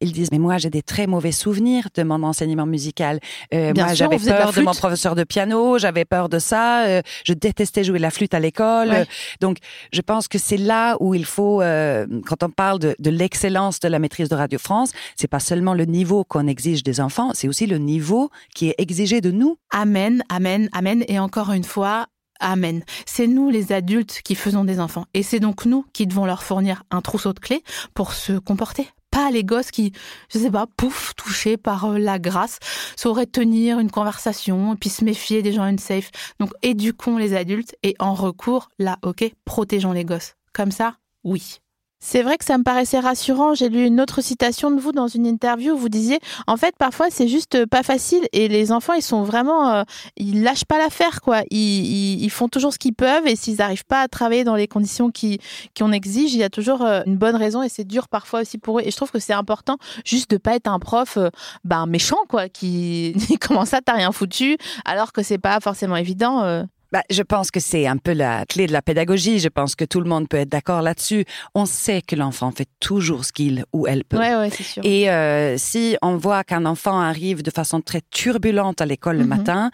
[0.02, 3.20] ils disent mais moi j'ai des très mauvais souvenirs de mon enseignement musical.
[3.54, 7.34] Euh, moi j'avais peur de, mon professeur de piano, j'avais peur de ça, euh, je
[7.34, 9.06] détestais jouer la flûte à l'école.
[9.42, 9.58] Donc
[9.92, 13.80] je pense que c'est là où il faut, euh, quand on parle de, de l'excellence
[13.80, 17.32] de la maîtrise de Radio France, c'est pas seulement le niveau qu'on exige des enfants,
[17.34, 19.58] c'est aussi le niveau qui est exigé de nous.
[19.72, 21.04] Amen, amen, amen.
[21.08, 22.08] Et encore une fois,
[22.44, 22.84] Amen.
[23.06, 25.06] C'est nous les adultes qui faisons des enfants.
[25.14, 28.90] Et c'est donc nous qui devons leur fournir un trousseau de clés pour se comporter.
[29.12, 29.94] Pas les gosses qui,
[30.30, 32.60] je sais pas, pouf, touchés par euh, la grâce,
[32.98, 36.12] sauraient tenir une conversation, puis se méfier des gens unsafe.
[36.40, 40.36] Donc éduquons les adultes et en recours, là, ok, protégeons les gosses.
[40.52, 41.63] Comme ça, oui.
[42.06, 43.56] C'est vrai que ça me paraissait rassurant.
[43.56, 46.76] J'ai lu une autre citation de vous dans une interview où vous disiez, en fait,
[46.78, 49.84] parfois c'est juste pas facile et les enfants, ils sont vraiment, euh,
[50.18, 51.44] ils lâchent pas l'affaire, quoi.
[51.50, 55.12] Ils, font toujours ce qu'ils peuvent et s'ils n'arrivent pas à travailler dans les conditions
[55.12, 55.40] qui
[55.78, 58.58] qu'on exige, il y a toujours euh, une bonne raison et c'est dur parfois aussi
[58.58, 58.82] pour eux.
[58.84, 61.30] Et je trouve que c'est important juste de pas être un prof, euh,
[61.64, 66.66] ben méchant, quoi, qui comment ça t'as rien foutu alors que c'est pas forcément évident.
[66.94, 69.40] Bah, je pense que c'est un peu la clé de la pédagogie.
[69.40, 71.26] Je pense que tout le monde peut être d'accord là-dessus.
[71.56, 74.20] On sait que l'enfant fait toujours ce qu'il ou elle peut.
[74.20, 74.86] Ouais, ouais, sûr.
[74.86, 79.24] Et euh, si on voit qu'un enfant arrive de façon très turbulente à l'école le
[79.24, 79.30] mhm.
[79.30, 79.72] matin,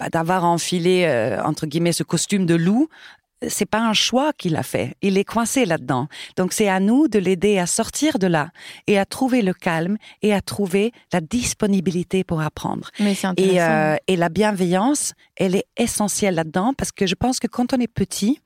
[0.00, 2.88] bah, d'avoir enfilé euh, entre guillemets ce costume de loup,
[3.48, 4.94] c'est pas un choix qu'il a fait.
[5.02, 6.08] Il est coincé là-dedans.
[6.36, 8.50] Donc c'est à nous de l'aider à sortir de là
[8.86, 12.90] et à trouver le calme et à trouver la disponibilité pour apprendre.
[13.00, 17.46] Mais et, euh, et la bienveillance, elle est essentielle là-dedans parce que je pense que
[17.46, 18.40] quand on est petit,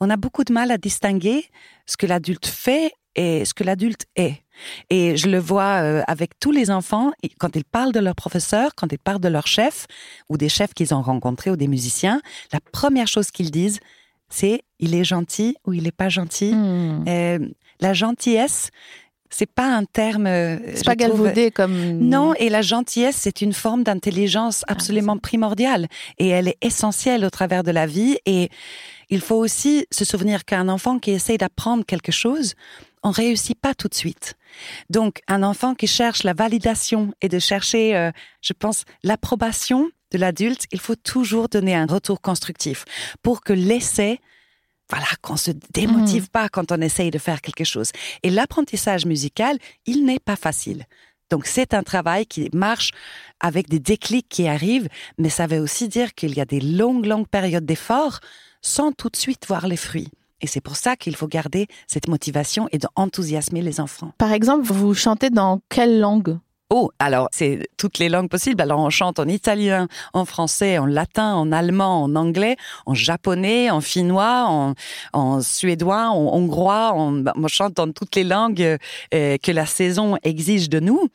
[0.00, 1.44] on a beaucoup de mal à distinguer
[1.86, 4.42] ce que l'adulte fait et ce que l'adulte est.
[4.90, 8.74] Et je le vois euh, avec tous les enfants, quand ils parlent de leur professeur,
[8.76, 9.86] quand ils parlent de leur chef,
[10.28, 12.20] ou des chefs qu'ils ont rencontrés, ou des musiciens,
[12.52, 13.80] la première chose qu'ils disent,
[14.28, 16.52] c'est il est gentil ou il est pas gentil.
[16.52, 17.04] Hmm.
[17.08, 17.38] Euh,
[17.80, 18.70] la gentillesse,
[19.30, 20.26] c'est pas un terme.
[20.26, 21.98] Euh, c'est pas galvaudé comme.
[21.98, 25.88] Non, et la gentillesse, c'est une forme d'intelligence ah, absolument primordiale
[26.18, 28.18] et elle est essentielle au travers de la vie.
[28.26, 28.50] Et
[29.10, 32.54] il faut aussi se souvenir qu'un enfant qui essaye d'apprendre quelque chose,
[33.02, 34.34] on réussit pas tout de suite.
[34.90, 38.10] Donc, un enfant qui cherche la validation et de chercher, euh,
[38.42, 42.84] je pense, l'approbation, de l'adulte, il faut toujours donner un retour constructif
[43.22, 44.20] pour que l'essai
[44.90, 46.28] voilà, qu'on se démotive mhm.
[46.28, 47.90] pas quand on essaye de faire quelque chose.
[48.22, 50.86] Et l'apprentissage musical, il n'est pas facile.
[51.30, 52.92] Donc c'est un travail qui marche
[53.38, 57.04] avec des déclics qui arrivent, mais ça veut aussi dire qu'il y a des longues,
[57.04, 58.20] longues périodes d'effort
[58.62, 60.08] sans tout de suite voir les fruits.
[60.40, 64.12] Et c'est pour ça qu'il faut garder cette motivation et d'enthousiasmer les enfants.
[64.18, 66.38] Par exemple, vous chantez dans quelle langue?
[66.70, 68.60] Oh, alors c'est toutes les langues possibles.
[68.60, 73.70] Alors on chante en italien, en français, en latin, en allemand, en anglais, en japonais,
[73.70, 74.74] en finnois,
[75.14, 76.92] en, suédois, en hongrois.
[76.94, 78.76] On, on, chante dans toutes les langues
[79.14, 81.08] euh, que la saison exige de nous.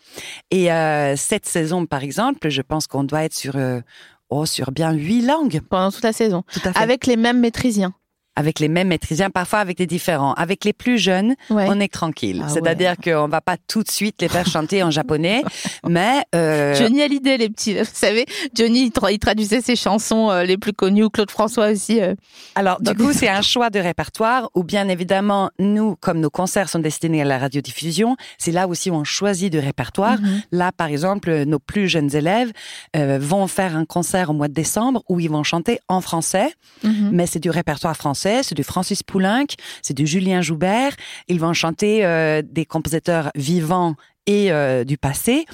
[0.49, 3.81] Et euh, cette saison, par exemple, je pense qu'on doit être sur euh,
[4.29, 6.79] oh, sur bien huit langues pendant toute la saison, Tout à fait.
[6.79, 7.93] avec les mêmes maîtrisiens
[8.35, 10.33] avec les mêmes maîtrisiens, parfois avec des différents.
[10.33, 12.41] Avec les plus jeunes, on est tranquille.
[12.43, 15.43] Ah C'est-à-dire qu'on va pas tout de suite les faire chanter en japonais,
[15.87, 16.73] mais euh...
[16.75, 21.03] Johnny Hallyday, les petits, vous savez, Johnny il, traduisait ses chansons euh, les plus connues,
[21.03, 22.01] ou Claude François aussi.
[22.01, 22.15] Euh.
[22.55, 26.69] Alors du coup, c'est un choix de répertoire où bien évidemment nous, comme nos concerts
[26.69, 30.19] sont destinés à la radiodiffusion, c'est là aussi où on choisit de répertoire.
[30.19, 30.41] Mhm.
[30.51, 32.51] Là, par exemple, nos plus jeunes élèves
[32.95, 36.53] euh, vont faire un concert au mois de décembre où ils vont chanter en français,
[36.83, 37.09] mhm.
[37.11, 39.47] mais c'est du répertoire français c'est du Francis Poulenc,
[39.81, 40.93] c'est du Julien Joubert.
[41.27, 45.45] Ils vont chanter euh, des compositeurs vivants et euh, du passé,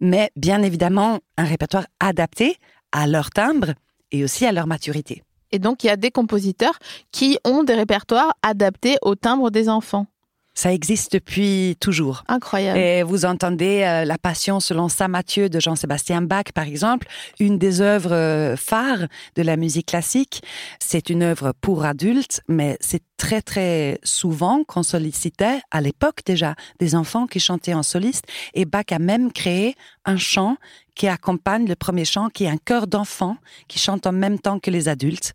[0.00, 2.56] mais bien évidemment un répertoire adapté
[2.92, 3.74] à leur timbre
[4.12, 5.22] et aussi à leur maturité.
[5.50, 6.78] Et donc il y a des compositeurs
[7.10, 10.06] qui ont des répertoires adaptés au timbre des enfants.
[10.54, 12.24] Ça existe depuis toujours.
[12.28, 12.78] Incroyable.
[12.78, 17.08] Et vous entendez euh, La Passion selon Saint Matthieu de Jean-Sébastien Bach, par exemple,
[17.40, 20.42] une des œuvres euh, phares de la musique classique.
[20.78, 26.54] C'est une œuvre pour adultes, mais c'est très très souvent qu'on sollicitait, à l'époque déjà,
[26.80, 28.26] des enfants qui chantaient en soliste.
[28.52, 30.56] Et Bach a même créé un chant
[30.94, 33.38] qui accompagne le premier chant, qui est un chœur d'enfants
[33.68, 35.32] qui chante en même temps que les adultes.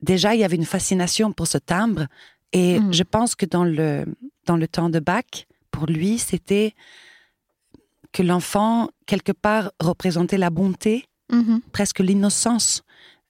[0.00, 2.06] Déjà, il y avait une fascination pour ce timbre.
[2.52, 2.92] Et Mm.
[2.92, 4.04] je pense que dans le,
[4.46, 6.74] dans le temps de Bach, pour lui, c'était
[8.12, 11.60] que l'enfant, quelque part, représentait la bonté, Mhm.
[11.72, 12.82] presque l'innocence,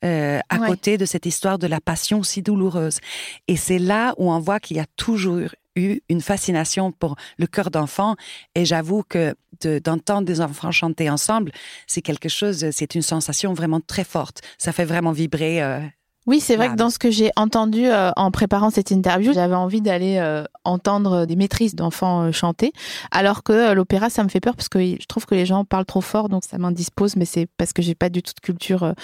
[0.04, 0.66] euh, à Ouais.
[0.68, 2.98] côté de cette histoire de la passion si douloureuse.
[3.46, 7.46] Et c'est là où on voit qu'il y a toujours eu une fascination pour le
[7.46, 8.16] cœur d'enfant.
[8.54, 11.52] Et j'avoue que de- d'entendre des enfants chanter ensemble,
[11.86, 14.40] c'est quelque chose, c'est une sensation vraiment très forte.
[14.56, 15.62] Ça fait vraiment vibrer.
[15.62, 15.80] euh,
[16.26, 19.54] Oui, c'est vrai que dans ce que j'ai entendu euh, en préparant cette interview, j'avais
[19.54, 22.72] envie d'aller euh, entendre des maîtrises d'enfants euh, chanter,
[23.10, 25.86] alors que l'opéra, ça me fait peur parce que je trouve que les gens parlent
[25.86, 28.94] trop fort, donc ça m'indispose, mais c'est parce que j'ai pas du tout de culture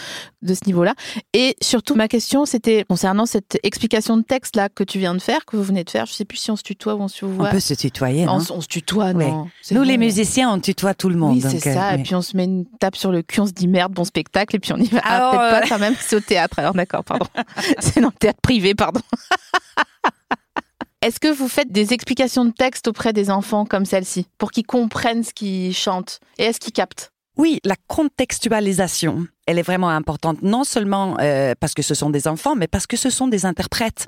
[0.43, 0.95] de ce niveau-là.
[1.33, 5.21] Et surtout, ma question, c'était concernant cette explication de texte là que tu viens de
[5.23, 6.07] faire, que vous venez de faire.
[6.07, 7.49] Je sais plus si on se tutoie ou on se On voit.
[7.49, 8.29] peut se tutoyer.
[8.29, 9.25] on, non on se tutoie, Oui.
[9.27, 9.83] non Nous, bon.
[9.85, 11.37] les musiciens, on tutoie tout le monde.
[11.37, 11.95] Oui, c'est ça.
[11.95, 14.05] Et puis on se met une tape sur le cul, on se dit merde, bon
[14.05, 15.01] spectacle, et puis on y va.
[15.03, 16.59] Ah, Alors, peut-être pas quand même, c'est au théâtre.
[16.59, 17.27] Alors d'accord, pardon.
[17.79, 19.01] c'est dans le théâtre privé, pardon.
[21.03, 24.67] Est-ce que vous faites des explications de texte auprès des enfants comme celle-ci, pour qu'ils
[24.67, 27.13] comprennent ce qu'ils chantent Et est-ce qu'ils captent?
[27.37, 32.27] Oui, la contextualisation, elle est vraiment importante, non seulement euh, parce que ce sont des
[32.27, 34.07] enfants, mais parce que ce sont des interprètes.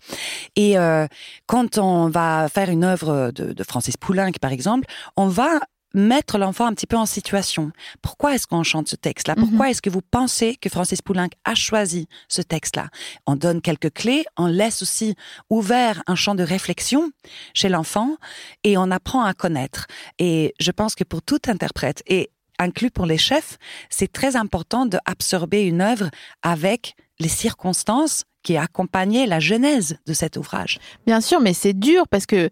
[0.57, 1.07] Et euh,
[1.47, 5.61] quand on va faire une œuvre de, de Francis Poulenc, par exemple, on va
[5.95, 7.73] mettre l'enfant un petit peu en situation.
[8.03, 9.35] Pourquoi est-ce qu'on chante ce texte-là?
[9.37, 12.89] Pourquoi est-ce que vous pensez que Francis Poulenc a choisi ce texte-là?
[13.27, 15.15] On donne quelques clés, on laisse aussi
[15.51, 17.11] ouvert un champ de réflexion
[17.55, 18.17] chez l'enfant
[18.65, 19.87] et on apprend à connaître.
[20.19, 23.57] Et je pense que pour tout interprète, et inclus pour les chefs,
[23.89, 26.11] c'est très important d'absorber une œuvre
[26.43, 30.79] avec les circonstances qui accompagnaient la genèse de cet ouvrage.
[31.07, 32.51] Bien sûr, mais c'est dur parce que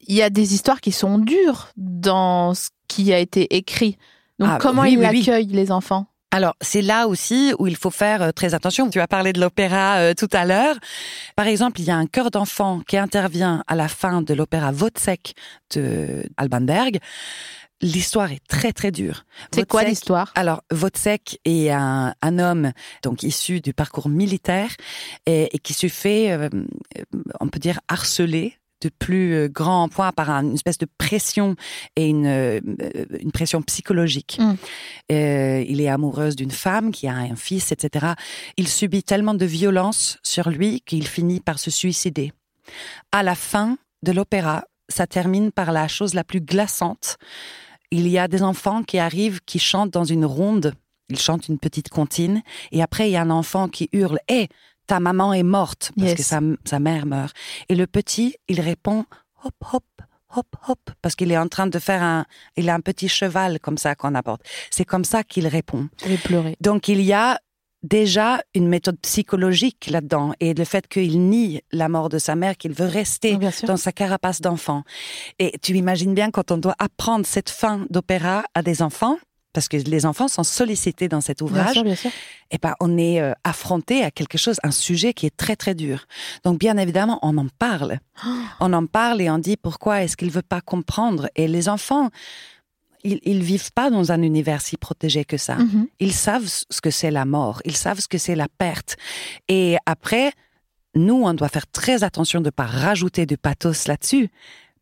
[0.00, 3.96] il y a des histoires qui sont dures dans ce qui a été écrit.
[4.38, 5.18] Donc Ah, comment oui, ils oui, oui.
[5.18, 6.06] l'accueillent, les enfants?
[6.32, 8.90] Alors, c'est là aussi où il faut faire euh, très attention.
[8.90, 10.76] Tu as parlé de l'opéra euh, tout à l'heure.
[11.34, 14.72] Par exemple, il y a un chœur d'enfant qui intervient à la fin de l'opéra
[14.72, 15.34] Wozzeck
[15.74, 16.98] de Alban Berg.
[17.80, 19.24] L'histoire est très très dure.
[19.54, 20.32] C'est quoi l'histoire?
[20.34, 24.70] Alors, Wozzeck est un, un homme donc issu du parcours militaire
[25.26, 26.48] et, et qui se fait, euh,
[27.40, 31.56] on peut dire, harceler de plus euh, grand point par un- une espèce de pression
[31.96, 32.60] et une, euh,
[33.20, 34.38] une pression psychologique.
[34.38, 34.54] Mm.
[35.12, 38.08] Euh, il est amoureuse d'une femme qui a un fils, etc.
[38.56, 42.32] Il subit tellement de violence sur lui qu'il finit par se suicider.
[43.12, 47.16] À la fin de l'opéra, ça termine par la chose la plus glaçante.
[47.90, 50.74] Il y a des enfants qui arrivent, qui chantent dans une ronde.
[51.08, 52.42] Ils chantent une petite comptine.
[52.72, 54.48] Et après, il y a un enfant qui hurle Hé,
[54.86, 56.16] ta maman est morte parce Yes.
[56.16, 57.34] que sa, sa mère meurt.
[57.68, 59.04] Et le petit, il répond
[59.44, 59.84] Hop, hop,
[60.36, 62.24] hop, hop, parce qu'il est en train de faire un.
[62.56, 64.42] Il a un petit cheval comme ça qu'on apporte.
[64.70, 65.88] C'est comme ça qu'il répond.
[66.04, 66.56] Vais pleurer.
[66.60, 67.38] Donc il y a
[67.82, 72.56] déjà une méthode psychologique là-dedans et le fait qu'il nie la mort de sa mère,
[72.56, 73.68] qu'il veut rester sûr.
[73.68, 74.82] dans sa carapace d'enfant.
[75.38, 79.18] Et tu imagines bien quand on doit apprendre cette fin d'opéra à des enfants,
[79.56, 82.10] parce que les enfants sont sollicités dans cet Bien ouvrage, sûr, bien sûr.
[82.50, 85.74] eh ben, on est euh, affronté à quelque chose, un sujet qui est très très
[85.74, 86.04] dur.
[86.44, 87.98] Donc bien évidemment, on en parle.
[88.60, 91.28] On en parle et on dit pourquoi est-ce qu'il veut pas comprendre.
[91.36, 92.10] Et les enfants,
[93.04, 95.56] ils, ils vivent pas dans un univers si protégé que ça.
[95.56, 95.86] Mhm.
[96.00, 98.96] Ils savent ce que c'est la mort, ils savent ce que c'est la perte.
[99.48, 100.32] Et après,
[100.94, 104.28] nous, on doit faire très attention de ne pas rajouter du pathos là-dessus,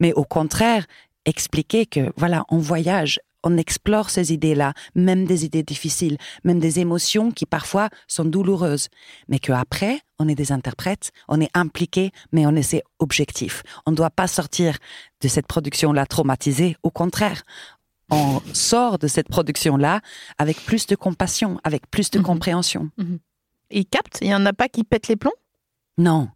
[0.00, 0.84] mais au contraire,
[1.26, 6.80] expliquer que, voilà, on voyage, on explore ces idées-là, même des idées difficiles, même des
[6.80, 8.88] émotions qui parfois sont douloureuses,
[9.28, 13.62] mais qu'après, on est des interprètes, on est impliqués, mais on est c'est objectif.
[13.86, 14.78] On ne doit pas sortir
[15.20, 17.42] de cette production-là traumatisée, au contraire.
[18.10, 20.00] On sort de cette production-là
[20.38, 22.24] avec plus de compassion, avec plus de Mhm.
[22.24, 22.90] compréhension.
[23.70, 24.18] Ils captent?
[24.22, 25.32] Il y en a pas qui pètent les plombs?
[25.98, 26.28] Non.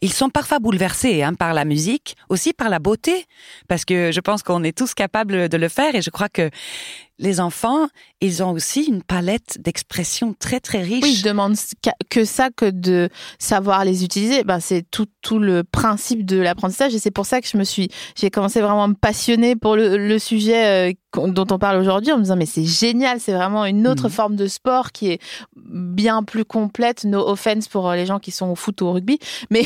[0.00, 3.26] Ils sont parfois bouleversés hein, par la musique, aussi par la beauté,
[3.68, 6.50] parce que je pense qu'on est tous capables de le faire et je crois que
[7.24, 7.88] les enfants,
[8.20, 11.02] ils ont aussi une palette d'expressions très très riche.
[11.02, 11.56] Oui, je demande
[12.10, 13.08] que ça que de
[13.38, 14.44] savoir les utiliser.
[14.44, 17.64] Ben, c'est tout, tout le principe de l'apprentissage et c'est pour ça que je me
[17.64, 21.80] suis, j'ai commencé vraiment à me passionner pour le, le sujet euh, dont on parle
[21.80, 24.12] aujourd'hui en me disant mais c'est génial, c'est vraiment une autre mm.
[24.12, 25.20] forme de sport qui est
[25.56, 29.18] bien plus complète, no offense pour les gens qui sont au foot ou au rugby,
[29.50, 29.64] mais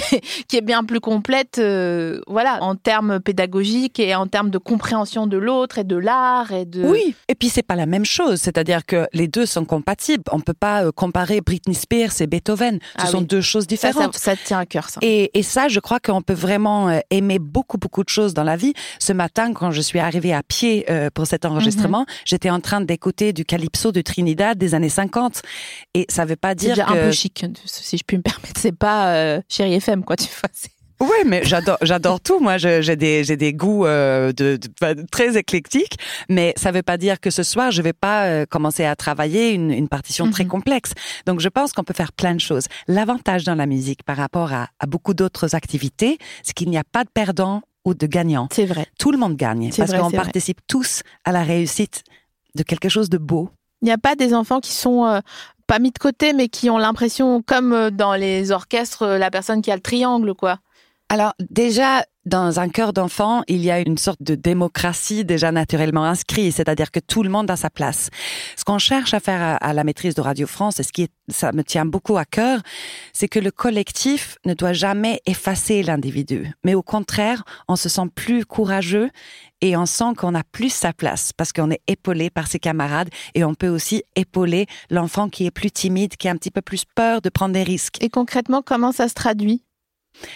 [0.49, 5.27] qui est bien plus complète, euh, voilà, en termes pédagogiques et en termes de compréhension
[5.27, 6.85] de l'autre et de l'art et de.
[6.85, 10.25] Oui, et puis c'est pas la même chose, c'est-à-dire que les deux sont compatibles.
[10.31, 14.17] On peut pas euh, comparer Britney Spears et Beethoven, ce ah sont deux choses différentes.
[14.17, 15.01] Ça, ça, tient à cœur ça.
[15.03, 18.45] Et, et ça, je crois qu'on peut vraiment euh, aimer beaucoup beaucoup de choses dans
[18.45, 18.75] la vie.
[18.99, 22.07] Ce matin, quand je suis arrivée à pied pour cette enregistrement, mhm.
[22.25, 25.43] j'étais en train d'écouter du calypso de Trinidad des années 50.
[25.95, 26.81] Et ça veut pas dire que...
[26.81, 28.61] un peu chic, si je puis me permettre.
[28.61, 30.51] C'est pas euh, Chérie FM, quoi, tu vois.
[31.01, 32.41] Oui, mais j'adore, j'adore tout.
[32.41, 34.59] Moi, j'ai des, j'ai des goûts euh, de,
[35.11, 35.97] très éclectiques,
[36.29, 39.53] mais ça veut pas dire que ce soir je vais pas euh, commencer à travailler
[39.53, 40.51] une, une partition très mhm.
[40.51, 40.93] complexe.
[41.27, 42.67] Donc, je pense qu'on peut faire plein de choses.
[42.89, 46.85] L'avantage dans la musique par rapport à, à beaucoup d'autres activités, c'est qu'il n'y a
[46.85, 48.49] pas de perdant ou de gagnant.
[48.53, 48.87] C'est vrai.
[48.99, 52.03] Tout le monde gagne parce qu'on participe tous à la réussite
[52.55, 53.51] de quelque chose de beau.
[53.83, 55.21] Il n'y a pas des enfants qui sont euh,
[55.69, 59.63] pas mis de côté, mais qui ont l'impression, comme euh, dans les orchestres, la personne
[59.63, 60.59] qui a le triangle, quoi.
[61.11, 66.05] Alors déjà, dans un cœur d'enfant, il y a une sorte de démocratie déjà naturellement
[66.05, 68.11] inscrite, c'est-à-dire que tout le monde a sa place.
[68.57, 71.13] Ce qu'on cherche à faire à, la maîtrise de Radio France, et ce qui est,
[71.29, 72.61] ça me tient beaucoup à cœur,
[73.15, 78.11] c'est que le collectif ne doit jamais effacer l'individu, mais au contraire, on se sent
[78.15, 79.09] plus courageux
[79.63, 83.09] et on sent qu'on a plus sa place parce qu'on est épaulé par ses camarades
[83.35, 86.61] et on peut aussi épauler l'enfant qui est plus timide, qui a un petit peu
[86.61, 87.97] plus peur de prendre des risques.
[88.03, 89.65] Et concrètement, comment ça se traduit?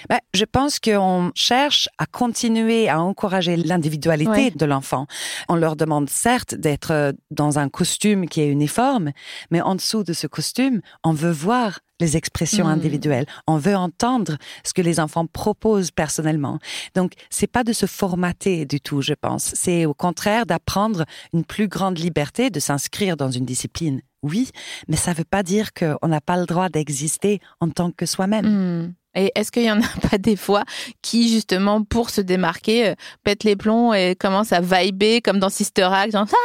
[0.09, 5.07] Ben, je pense qu'on cherche à continuer à encourager l'individualité de l'enfant.
[5.49, 9.13] On leur demande certes d'être euh, dans un costume qui est uniforme,
[9.51, 12.77] mais en dessous de ce costume, on veut voir les expressions hmm.
[12.77, 13.27] individuelles.
[13.47, 16.59] On veut entendre ce que les enfants proposent personnellement.
[16.95, 19.53] Donc, c'est pas de se formater du tout, je pense.
[19.55, 24.03] C'est au contraire d'apprendre une plus grande liberté de s'inscrire dans une discipline.
[24.23, 24.51] Oui,
[24.89, 28.47] mais ça veut pas dire qu'on n'a pas le droit d'exister en tant que soi-même.
[28.47, 28.95] Hmm.
[29.15, 30.65] Et est-ce qu'il y en a pas des fois
[31.03, 32.95] qui, justement, pour se démarquer, euh,
[33.25, 36.27] pètent les plombs et commencent à vibrer comme dans Sister Act, genre...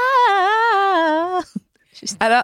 [2.20, 2.44] Ah Alors,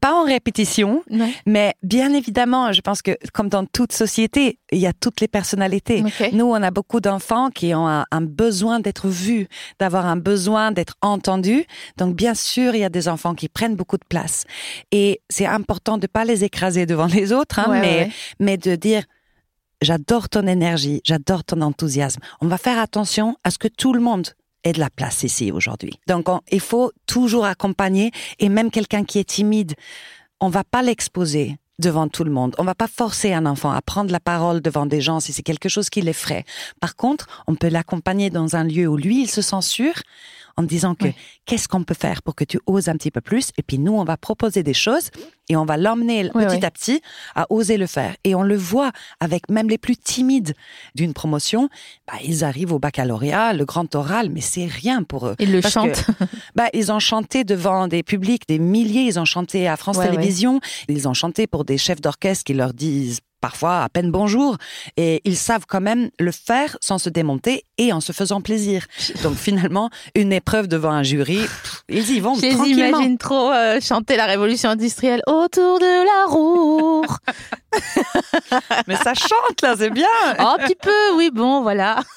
[0.00, 1.02] pas en répétition,
[1.46, 5.28] mais bien évidemment, je pense que comme dans toute société, il y a toutes les
[5.28, 6.04] personnalités.
[6.32, 9.48] Nous, on a beaucoup d'enfants qui ont un, un besoin d'être vus,
[9.78, 11.64] d'avoir un besoin d'être entendus.
[11.96, 14.44] Donc, bien sûr, il y a des enfants qui prennent beaucoup de place.
[14.92, 19.02] Et c'est important de pas les écraser devant les autres, hein, mais, mais de dire,
[19.82, 22.20] j'adore ton énergie, j'adore ton enthousiasme.
[22.40, 24.28] On va faire attention à ce que tout le monde
[24.64, 25.98] ait de la place ici aujourd'hui.
[26.06, 29.74] Donc, il faut toujours accompagner et même quelqu'un qui est timide,
[30.40, 32.54] on va pas l'exposer devant tout le monde.
[32.58, 35.42] On va pas forcer un enfant à prendre la parole devant des gens si c'est
[35.42, 36.44] quelque chose qui l'effraie.
[36.80, 39.92] Par contre, on peut l'accompagner dans un lieu où lui, il se sent sûr
[40.56, 41.08] en disant que
[41.44, 43.50] qu'est-ce qu'on peut faire pour que tu oses un petit peu plus.
[43.58, 45.10] Et puis nous on va proposer des choses
[45.48, 47.02] et on va l'emmener petit à petit
[47.34, 48.16] à oser le faire.
[48.24, 50.54] Et on le voit avec même les plus timides
[50.94, 51.68] d'une promotion.
[52.06, 55.36] Bah, ils arrivent au baccalauréat le grand oral mais c'est rien pour eux.
[55.38, 56.06] Ils le chantent.
[56.54, 59.02] bah, ils ont chanté devant des publics des milliers.
[59.02, 60.60] Ils ont chanté à France Télévisions.
[60.88, 64.56] Ils ont chanté pour des chefs d'orchestre qui leur disent parfois à peine bonjour,
[64.96, 68.86] et ils savent quand même le faire sans se démonter et en se faisant plaisir.
[69.22, 71.40] Donc finalement, une épreuve devant un jury,
[71.88, 76.32] ils y vont Je les imagine trop euh, chanter la révolution industrielle autour de la
[76.32, 77.04] roue.
[78.86, 80.06] Mais ça chante là, c'est bien.
[80.38, 82.00] Oh, un petit peu, oui, bon, voilà.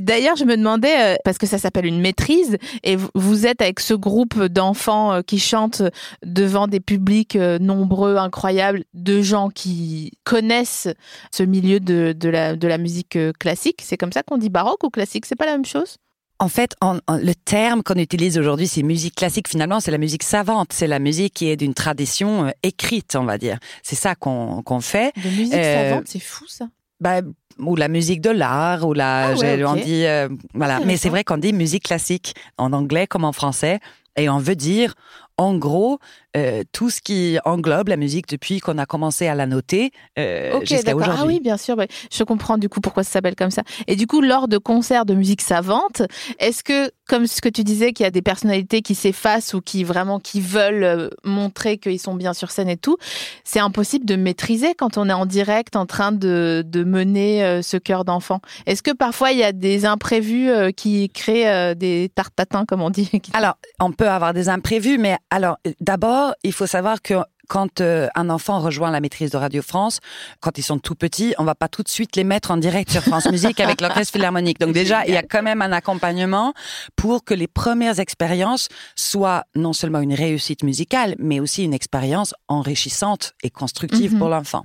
[0.00, 3.80] D'ailleurs, je me demandais, euh, parce que ça s'appelle une maîtrise, et vous êtes avec
[3.80, 5.82] ce groupe d'enfants euh, qui chantent
[6.24, 10.88] devant des publics nombreux, incroyables, de gens qui connaissent
[11.32, 13.47] ce milieu de, de, la, de la musique classique.
[13.56, 15.96] C'est comme ça qu'on dit baroque ou classique C'est pas la même chose?
[16.40, 16.76] En fait,
[17.08, 19.48] le terme qu'on utilise aujourd'hui, c'est musique classique.
[19.48, 20.72] Finalement, c'est la musique savante.
[20.72, 23.58] C'est la musique qui est d'une tradition euh, écrite, on va dire.
[23.82, 25.12] C'est ça qu'on fait.
[25.16, 26.68] De musique euh, savante, c'est fou ça.
[27.00, 27.22] Bah,
[27.58, 30.78] ou la musique de l'art, ou la, ah on dit, euh, voilà.
[30.84, 33.80] Mais c'est vrai qu'on dit musique classique en anglais comme en français,
[34.16, 34.94] et on veut dire,
[35.36, 35.98] en gros,
[36.36, 40.60] euh, tout ce qui englobe la musique depuis qu'on a commencé à la noter euh,
[40.60, 41.20] jusqu'à aujourd'hui.
[41.22, 41.76] Ah oui, bien sûr.
[42.12, 43.62] Je comprends du coup pourquoi ça s'appelle comme ça.
[43.86, 46.02] Et du coup, lors de concerts de musique savante,
[46.38, 49.62] est-ce que, comme ce que tu disais, qu'il y a des personnalités qui s'effacent ou
[49.62, 52.98] qui vraiment qui veulent euh, montrer qu'ils sont bien sur scène et tout,
[53.44, 57.76] c'est impossible de maîtriser quand on est en direct en train de, de mener ce
[57.78, 58.40] cœur d'enfant.
[58.66, 63.10] Est-ce que parfois il y a des imprévus qui créent des tartatins, comme on dit?
[63.32, 67.14] Alors, on peut avoir des imprévus, mais alors d'abord, il faut savoir que
[67.48, 70.00] quand euh, un enfant rejoint la maîtrise de Radio France,
[70.40, 72.90] quand ils sont tout petits, on va pas tout de suite les mettre en direct
[72.90, 74.60] sur France Musique avec l'orchestre philharmonique.
[74.60, 76.52] Donc déjà, il y a quand même un accompagnement
[76.94, 82.34] pour que les premières expériences soient non seulement une réussite musicale, mais aussi une expérience
[82.48, 84.18] enrichissante et constructive mhm.
[84.18, 84.64] pour l'enfant.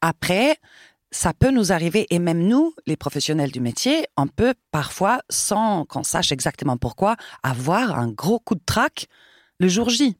[0.00, 0.56] Après,
[1.10, 5.84] ça peut nous arriver, et même nous, les professionnels du métier, on peut parfois, sans
[5.86, 9.06] qu'on sache exactement pourquoi, avoir un gros coup de trac
[9.58, 10.16] le jour J.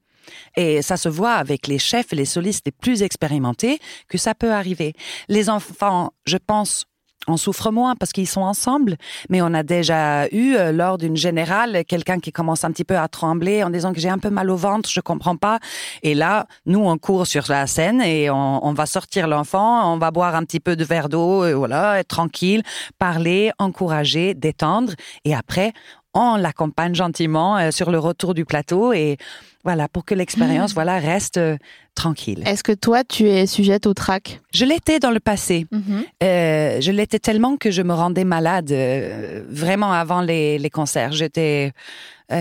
[0.57, 4.35] Et ça se voit avec les chefs et les solistes les plus expérimentés que ça
[4.35, 4.95] peut arriver.
[5.29, 6.87] Les enfants, je pense,
[7.29, 8.97] en souffrent moins parce qu'ils sont ensemble,
[9.29, 12.97] mais on a déjà eu euh, lors d'une générale quelqu'un qui commence un petit peu
[12.97, 15.59] à trembler en disant que j'ai un peu mal au ventre, je comprends pas.
[16.03, 19.99] Et là, nous on court sur la scène et on, on va sortir l'enfant, on
[19.99, 22.63] va boire un petit peu de verre d'eau, et voilà, être tranquille,
[22.99, 25.73] parler, encourager, détendre, et après
[26.19, 29.17] on l'accompagne gentiment euh, sur le retour du plateau et
[29.65, 30.75] voilà, pour que l'expérience, hmm.
[30.75, 31.57] voilà, reste euh,
[31.95, 32.43] tranquille.
[32.47, 34.41] Est-ce que toi, tu es sujette au trac?
[34.53, 35.67] Je l'étais dans le passé.
[35.71, 36.05] Mhm.
[36.23, 41.13] Euh, je l'étais tellement que je me rendais malade euh, vraiment avant les, les concerts.
[41.13, 41.73] J'étais,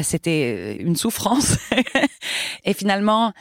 [0.03, 1.57] c'était une souffrance.
[2.63, 3.33] Et finalement,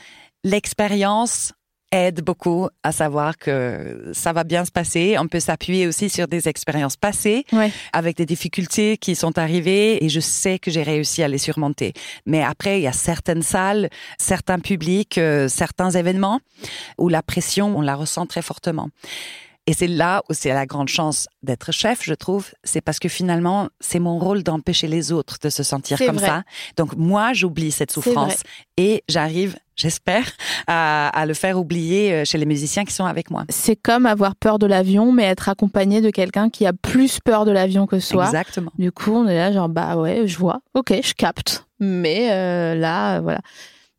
[0.43, 1.53] l'expérience
[1.91, 5.17] aide beaucoup à savoir que ça va bien se passer.
[5.19, 7.45] On peut s'appuyer aussi sur des expériences passées
[7.93, 11.93] avec des difficultés qui sont arrivées et je sais que j'ai réussi à les surmonter.
[12.25, 16.39] Mais après, il y a certaines salles, certains publics, euh, certains événements
[16.97, 18.89] où la pression, on la ressent très fortement.
[19.67, 22.51] Et c'est là où c'est la grande chance d'être chef, je trouve.
[22.63, 26.43] C'est parce que finalement, c'est mon rôle d'empêcher les autres de se sentir comme ça.
[26.77, 28.43] Donc moi, j'oublie cette souffrance
[28.77, 30.25] et j'arrive j'espère,
[30.67, 33.45] à, le faire oublier euh, chez les musiciens qui sont avec moi.
[33.49, 37.45] C'est comme avoir peur de l'avion, mais être accompagné de quelqu'un qui a plus peur
[37.45, 38.25] de l'avion que soi.
[38.25, 38.71] Exactement.
[38.77, 41.65] Du coup, on est là genre, bah ouais, je vois, ok, je capte.
[41.79, 43.39] Mais euh, là, voilà.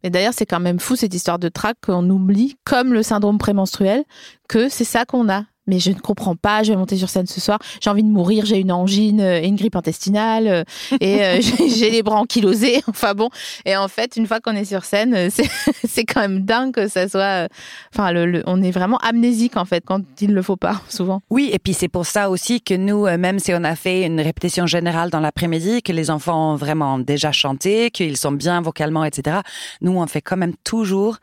[0.02, 3.38] Et d'ailleurs, c'est quand même fou cette histoire de trac qu'on oublie, comme le syndrome
[3.38, 4.04] prémenstruel,
[4.48, 7.26] que c'est ça qu'on a mais je ne comprends pas, je vais monter sur scène
[7.26, 10.64] ce soir, j'ai envie de mourir, j'ai une angine euh, et une grippe intestinale euh,
[11.00, 13.28] et euh, j'ai les bras ankylosés, enfin bon.
[13.64, 15.28] Et en fait, une fois qu'on est sur scène,
[15.88, 17.48] c'est quand même dingue que ça soit...
[17.94, 18.12] Enfin,
[18.46, 21.20] on est vraiment amnésique en fait quand il ne le faut pas, souvent.
[21.30, 24.20] Oui, et puis c'est pour ça aussi que nous, même si on a fait une
[24.20, 29.04] répétition générale dans l'après-midi, que les enfants ont vraiment déjà chanté, qu'ils sont bien vocalement,
[29.04, 29.38] etc.,
[29.82, 31.18] nous, on fait quand même toujours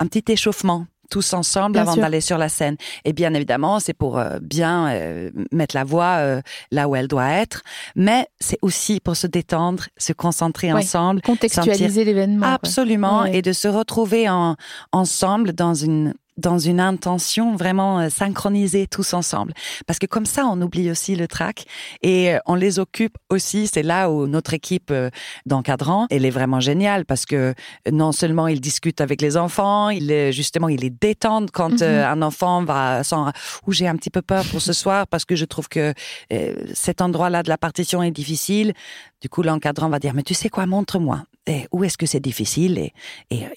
[0.00, 2.76] un petit échauffement tous ensemble avant d'aller sur la scène.
[3.04, 6.40] Et bien évidemment, c'est pour euh, bien euh, mettre la voix euh,
[6.70, 7.62] là où elle doit être,
[7.94, 12.46] mais c'est aussi pour se détendre, se concentrer ensemble, contextualiser l'événement.
[12.46, 14.56] Absolument, et de se retrouver en,
[14.92, 19.52] ensemble dans une dans une intention vraiment euh, synchronisée tous ensemble.
[19.86, 21.64] Parce que comme ça, on oublie aussi le track
[22.02, 23.66] et euh, on les occupe aussi.
[23.66, 25.10] C'est là où notre équipe euh,
[25.46, 27.54] d'encadrant, elle est vraiment géniale parce que
[27.90, 31.82] non seulement ils discutent avec les enfants, il justement, ils les détendent quand mhm.
[31.82, 33.32] un enfant va sans
[33.66, 35.94] ou j'ai un petit peu peur pour ce soir parce que je trouve que
[36.72, 38.74] cet endroit-là de la partition est difficile.
[39.20, 41.24] Du coup, l'encadrant va dire, mais tu sais quoi, montre-moi.
[41.46, 42.92] Et où est-ce que c'est difficile et,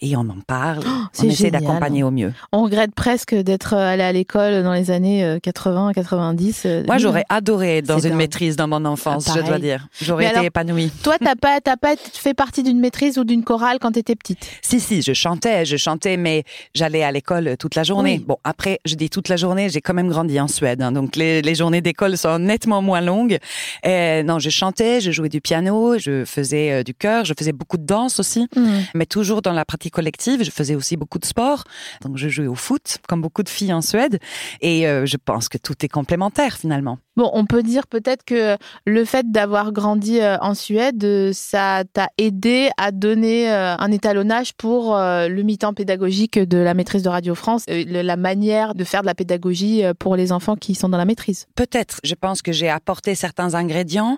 [0.01, 2.33] et, on en parle, oh, on essaie d'accompagner au mieux.
[2.51, 6.63] On regrette presque d'être allé à l'école dans les années 80, euh, 90.
[6.65, 9.87] Euh, Moi, j'aurais adoré dans une maîtrise dans mon enfance, je dois dire.
[10.01, 10.91] J'aurais été épanouie.
[11.03, 14.15] Toi, t'as pas, t'as pas fait partie d'une maîtrise ou d'une chorale quand tu étais
[14.15, 14.49] petite?
[14.61, 18.19] Si, si, je chantais, je chantais, mais j'allais à l'école toute la journée.
[18.25, 21.15] Bon, après, je dis toute la journée, j'ai quand même grandi en Suède, hein, donc
[21.15, 23.37] les, les journées d'école sont nettement moins longues.
[23.83, 27.51] Et non, je chantais, je jouais du piano je faisais euh, du chœur, je faisais
[27.51, 28.69] beaucoup de danse aussi, mm.
[28.95, 30.43] mais toujours dans la pratique collective.
[30.43, 31.63] Je faisais aussi beaucoup de sport.
[32.01, 34.19] Donc je jouais au foot, comme beaucoup de filles en Suède.
[34.61, 36.99] Et euh, je pense que tout est complémentaire finalement.
[37.15, 42.09] Bon, on peut dire peut-être que le fait d'avoir grandi euh, en Suède, ça t'a
[42.17, 47.63] aidé à donner un étalonnage pour le mi-temps pédagogique de la maîtrise de Radio France,
[47.67, 51.47] la manière de faire de la pédagogie pour les enfants qui sont dans la maîtrise.
[51.55, 51.99] Peut-être.
[52.03, 54.17] Je pense que j'ai apporté certains ingrédients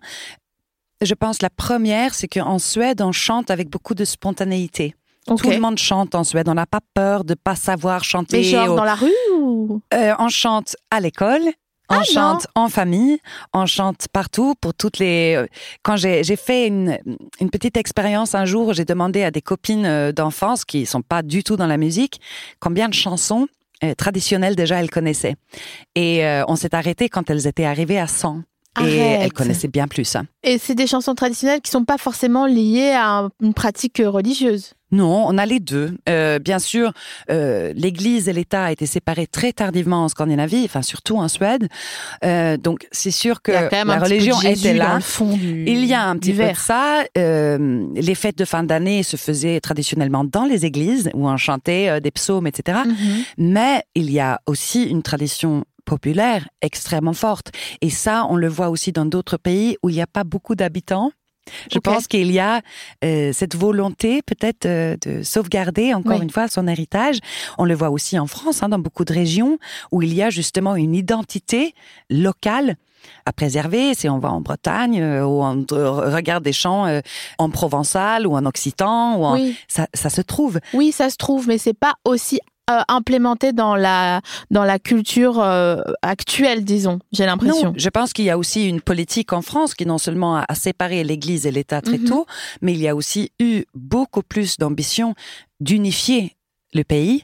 [1.01, 4.95] je pense la première, c'est qu'en Suède, on chante avec beaucoup de spontanéité.
[5.25, 6.49] Tout le monde chante en Suède.
[6.49, 8.37] On n'a pas peur de pas savoir chanter.
[8.37, 9.81] Mais genre dans la rue ou?
[9.93, 11.43] Euh, On chante à l'école,
[11.91, 13.19] On Ah, chante en famille,
[13.53, 15.35] on chante partout pour toutes les.
[15.35, 15.45] euh,
[15.83, 16.97] Quand j'ai fait une,
[17.39, 21.21] une petite expérience un jour, j'ai demandé à des copines euh, d'enfance qui sont pas
[21.21, 22.19] du tout dans la musique
[22.59, 23.47] combien de chansons
[23.97, 25.35] traditionnelles déjà elles connaissaient.
[25.95, 28.41] Et euh, on s'est arrêté quand elles étaient arrivées à 100.
[28.85, 30.15] Et elles connaissaient bien plus.
[30.15, 30.25] hein.
[30.43, 34.09] Et c'est des chansons traditionnelles qui sont pas forcément liées à un- une pratique euh,
[34.09, 34.73] religieuse.
[34.91, 35.91] Non, on a les deux.
[36.07, 36.93] Euh, bien sûr,
[37.29, 41.67] euh, l'Église et l'État étaient séparés très tardivement en Scandinavie, enfin surtout en Suède.
[42.23, 44.95] Euh, donc c'est sûr que a la religion était dans là.
[44.95, 47.03] le fond du Il y a un petit peu de ça.
[47.15, 52.11] Les fêtes de fin d'année se faisaient traditionnellement dans les églises où on chantait des
[52.11, 52.79] psaumes, etc.
[52.85, 52.95] Mhm.
[53.37, 57.47] Mais il y a aussi une tradition populaire extrêmement forte.
[57.81, 60.55] Et ça, on le voit aussi dans d'autres pays où il n'y a pas beaucoup
[60.55, 61.11] d'habitants.
[61.73, 62.61] Je pense qu'il y a
[63.03, 66.23] euh, cette volonté peut-être euh, de sauvegarder encore Oui.
[66.25, 67.17] une fois son héritage.
[67.57, 69.57] On le voit aussi en France, hein, dans beaucoup de régions
[69.91, 71.73] où il y a justement une identité
[72.11, 72.75] locale
[73.25, 73.95] à préserver.
[73.95, 75.65] Si on va en Bretagne euh, ou on
[76.17, 76.85] regarde des chants
[77.39, 79.55] en provençal ou en occitan, ou en- Oui.
[79.67, 80.59] ça, ça se trouve.
[80.75, 82.39] Oui, ça se trouve, mais c'est pas aussi
[82.69, 86.99] euh, implémenté dans la dans la culture euh, actuelle, disons.
[87.11, 87.73] J'ai l'impression.
[87.75, 90.55] Je pense qu'il y a aussi une politique en France qui non seulement a, a
[90.55, 92.05] séparé l'Église et l'État très Mhm.
[92.09, 92.25] tôt,
[92.61, 95.15] mais il y a aussi eu beaucoup plus d'ambition
[95.59, 96.35] d'unifier
[96.73, 97.23] le pays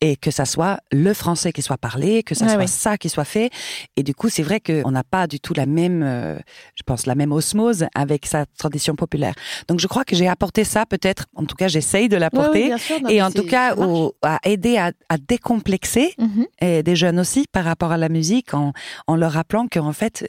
[0.00, 3.24] et que ça soit le français qui soit parlé, que ça soit ça qui soit
[3.24, 3.50] fait.
[3.96, 6.36] Et du coup, c'est vrai qu'on n'a pas du tout la même, euh,
[6.74, 9.34] je pense, la même osmose avec sa tradition populaire.
[9.68, 12.74] Donc, je crois que j'ai apporté ça peut-être, en tout cas, j'essaye de l'apporter.
[12.74, 16.46] oui, et en tout cas, au- à aider à, à décomplexer Mhm.
[16.60, 18.72] et des jeunes aussi par rapport à la musique en,
[19.06, 20.26] en leur rappelant qu'en fait,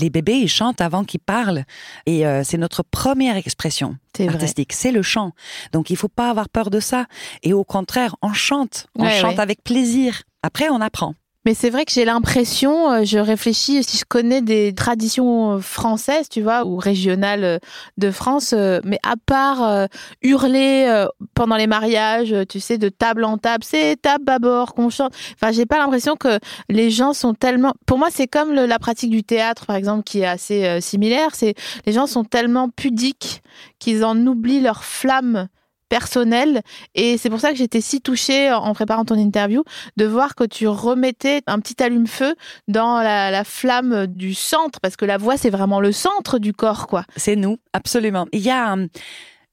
[0.00, 1.64] les bébés, ils chantent avant qu'ils parlent.
[2.06, 3.96] Et euh, c'est notre première expression
[4.28, 5.32] artistique, c'est le chant.
[5.72, 7.06] Donc il faut pas avoir peur de ça.
[7.42, 8.86] Et au contraire, on chante.
[8.98, 9.40] On Ouais, chante ouais.
[9.40, 10.22] avec plaisir.
[10.42, 11.14] Après, on apprend.
[11.46, 15.58] Mais c'est vrai que j'ai l'impression, euh, je réfléchis, si je connais des traditions euh,
[15.60, 17.58] françaises, tu vois, ou régionales euh,
[17.98, 19.86] de France, mais à part
[20.22, 25.14] hurler pendant les mariages, tu sais, de table en table, c'est table bâbord qu'on chante.
[25.34, 27.74] Enfin, j'ai pas l'impression que les gens sont tellement.
[27.86, 31.34] Pour moi, c'est comme la pratique du théâtre, par exemple, qui est assez similaire.
[31.34, 31.54] C'est
[31.86, 33.42] les gens sont tellement pudiques
[33.78, 35.48] qu'ils en oublient leur flamme
[35.88, 36.62] personnelle
[36.94, 39.62] et c'est pour ça que j'étais si touchée en préparant ton interview
[39.96, 42.34] de voir que tu remettais un petit allume-feu
[42.68, 46.52] dans la, la flamme du centre, parce que la voix, c'est vraiment le centre du
[46.52, 47.04] corps, quoi.
[47.16, 48.26] C'est nous, absolument.
[48.32, 48.88] Il y a hum,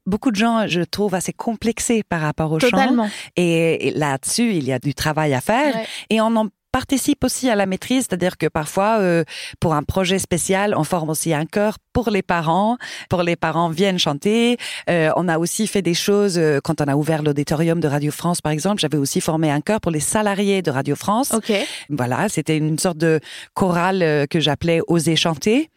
[0.06, 2.70] beaucoup de gens, je trouve, assez complexés par rapport au chant.
[2.70, 3.10] Totalement.
[3.36, 5.76] Et, et là-dessus, il y a du travail à faire.
[5.76, 5.88] Ouais.
[6.10, 9.24] Et on en participe aussi à la maîtrise, c'est-à-dire que parfois, euh,
[9.62, 12.78] pour un projet spécial, on forme aussi un chœur pour les parents.
[13.10, 14.58] Pour les parents viennent chanter.
[14.90, 18.12] Euh, on a aussi fait des choses euh, quand on a ouvert l'auditorium de Radio
[18.12, 18.82] France, par exemple.
[18.82, 21.32] J'avais aussi formé un chœur pour les salariés de Radio France.
[21.32, 21.54] Ok,
[21.90, 23.20] Voilà, c'était une sorte de
[23.54, 25.70] chorale euh, que j'appelais Oser chanter.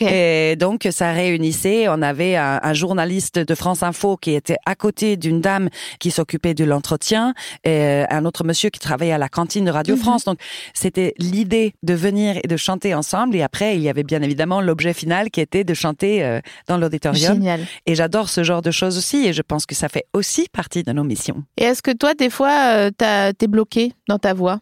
[0.00, 4.74] Et donc, ça réunissait, on avait un, un journaliste de France Info qui était à
[4.74, 5.68] côté d'une dame
[6.00, 7.32] qui s'occupait de l'entretien,
[7.64, 10.00] et un autre monsieur qui travaillait à la cantine de Radio Mhm.
[10.02, 10.24] France.
[10.24, 10.38] Donc,
[10.74, 13.36] c'était l'idée de venir et de chanter ensemble.
[13.36, 16.76] Et après, il y avait bien évidemment l'objet final qui était de chanter euh, dans
[16.76, 17.34] l'auditorium.
[17.34, 17.60] Génial.
[17.86, 19.26] Et j'adore ce genre de choses aussi.
[19.26, 21.44] Et je pense que ça fait aussi partie de nos missions.
[21.56, 24.60] Et est-ce que toi, des fois, euh, t'es bloqué dans ta voix?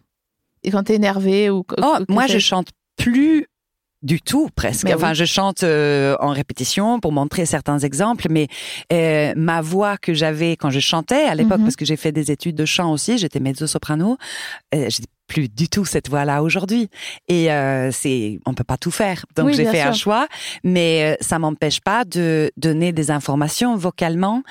[0.63, 3.47] Et quand t'es énervé ou Oh, moi, je chante plus
[4.03, 4.85] du tout presque.
[4.85, 5.15] Mais enfin, oui.
[5.17, 8.47] je chante euh, en répétition pour montrer certains exemples, mais
[8.93, 11.65] euh, ma voix que j'avais quand je chantais à l'époque, Mhm.
[11.65, 14.17] parce que j'ai fait des études de chant aussi, j'étais mezzo-soprano,
[14.75, 16.89] euh, j'ai plus du tout cette voix-là aujourd'hui.
[17.29, 19.25] Et euh, c'est, on peut pas tout faire.
[19.35, 20.29] Donc Oui, j'ai fait un choix,
[20.65, 24.43] mais euh, ça m'empêche pas de donner des informations vocalement.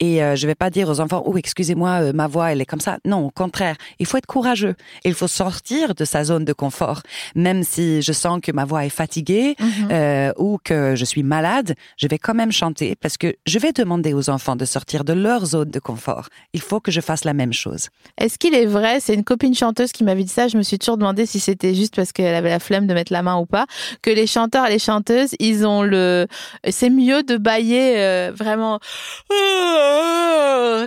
[0.00, 2.66] Et euh, je vais pas dire aux enfants, oh excusez-moi, euh, ma voix elle est
[2.66, 2.98] comme ça.
[3.04, 4.74] Non, au contraire, il faut être courageux.
[5.04, 7.02] Il faut sortir de sa zone de confort,
[7.34, 10.32] même si je sens que ma voix est fatiguée Mhm.
[10.38, 14.12] ou que je suis malade, je vais quand même chanter parce que je vais demander
[14.14, 16.28] aux enfants de sortir de leur zone de confort.
[16.52, 17.88] Il faut que je fasse la même chose.
[18.18, 20.78] Est-ce qu'il est vrai, c'est une copine chanteuse qui m'avait dit ça, je me suis
[20.78, 23.46] toujours demandé si c'était juste parce qu'elle avait la flemme de mettre la main ou
[23.46, 23.66] pas,
[24.02, 26.26] que les chanteurs et les chanteuses, ils ont le...
[26.68, 28.80] C'est mieux de bailler euh, vraiment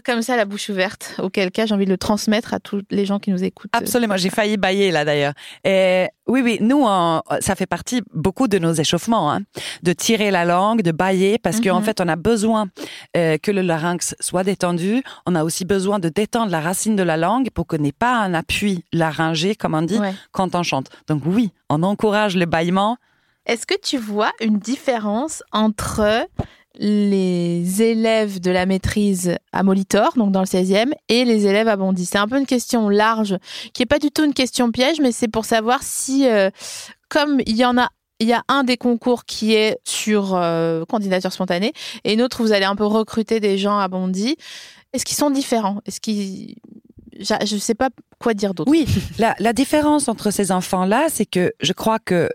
[0.03, 3.05] comme ça, la bouche ouverte, auquel cas j'ai envie de le transmettre à tous les
[3.05, 3.69] gens qui nous écoutent.
[3.73, 5.33] Absolument, j'ai failli bailler là d'ailleurs.
[5.63, 6.85] Et oui, oui, nous,
[7.39, 9.41] ça fait partie beaucoup de nos échauffements, hein,
[9.83, 11.85] de tirer la langue, de bailler, parce qu'en Mhm.
[11.85, 12.67] fait, on a besoin
[13.15, 15.01] euh, que le larynx soit détendu.
[15.25, 18.15] On a aussi besoin de détendre la racine de la langue pour qu'on n'ait pas
[18.17, 20.13] un appui laryngé, comme on dit, Ouais.
[20.31, 20.89] quand on chante.
[21.07, 22.97] Donc oui, on encourage le bâillement.
[23.45, 26.27] Est-ce que tu vois une différence entre
[26.79, 31.75] les élèves de la maîtrise à Molitor, donc dans le 16e, et les élèves à
[31.75, 32.05] Bondy.
[32.05, 33.37] C'est un peu une question large,
[33.73, 36.49] qui est pas du tout une question piège, mais c'est pour savoir si, euh,
[37.09, 40.83] comme il y en a il y a un des concours qui est sur euh,
[40.85, 41.71] candidature spontanée
[42.03, 44.37] et une autre vous allez un peu recruter des gens à Bondy.
[44.91, 45.81] Est-ce qu'ils sont différents?
[45.85, 46.55] Est-ce qu'ils
[47.19, 48.71] je ne sais pas quoi dire d'autre.
[48.71, 48.85] Oui,
[49.17, 52.29] la, la différence entre ces enfants-là, c'est que je crois que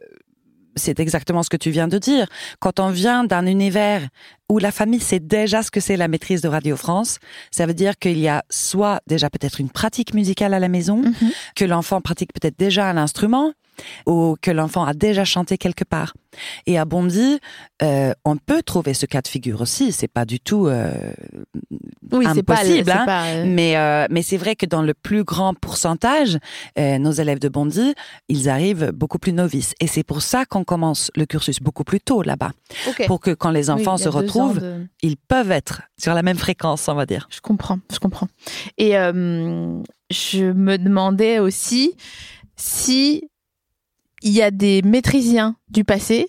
[0.76, 2.26] c'est exactement ce que tu viens de dire.
[2.60, 4.08] Quand on vient d'un univers
[4.48, 7.18] où la famille sait déjà ce que c'est la maîtrise de Radio France,
[7.50, 10.98] ça veut dire qu'il y a soit déjà peut-être une pratique musicale à la maison,
[10.98, 11.30] mhm.
[11.56, 13.52] que l'enfant pratique peut-être déjà un instrument,
[14.06, 16.14] ou que l'enfant a déjà chanté quelque part.
[16.66, 17.38] Et à Bondy,
[17.82, 19.92] euh, on peut trouver ce cas de figure aussi.
[19.92, 21.12] C'est pas du tout euh,
[22.10, 23.06] oui, impossible, pas, hein.
[23.06, 26.38] pas, euh, mais euh, mais c'est vrai que dans le plus grand pourcentage,
[26.76, 27.94] nos élèves de Bondy,
[28.28, 29.74] ils arrivent beaucoup plus novices.
[29.80, 32.52] Et c'est pour ça qu'on commence le cursus beaucoup plus tôt là-bas,
[33.06, 34.62] pour que quand les enfants se retrouvent,
[35.02, 37.28] ils peuvent être sur la même fréquence, on va dire.
[37.30, 38.28] Je comprends, je comprends.
[38.78, 41.96] Et je me demandais aussi
[42.56, 43.28] si
[44.22, 46.28] il y a des maîtrisiens du passé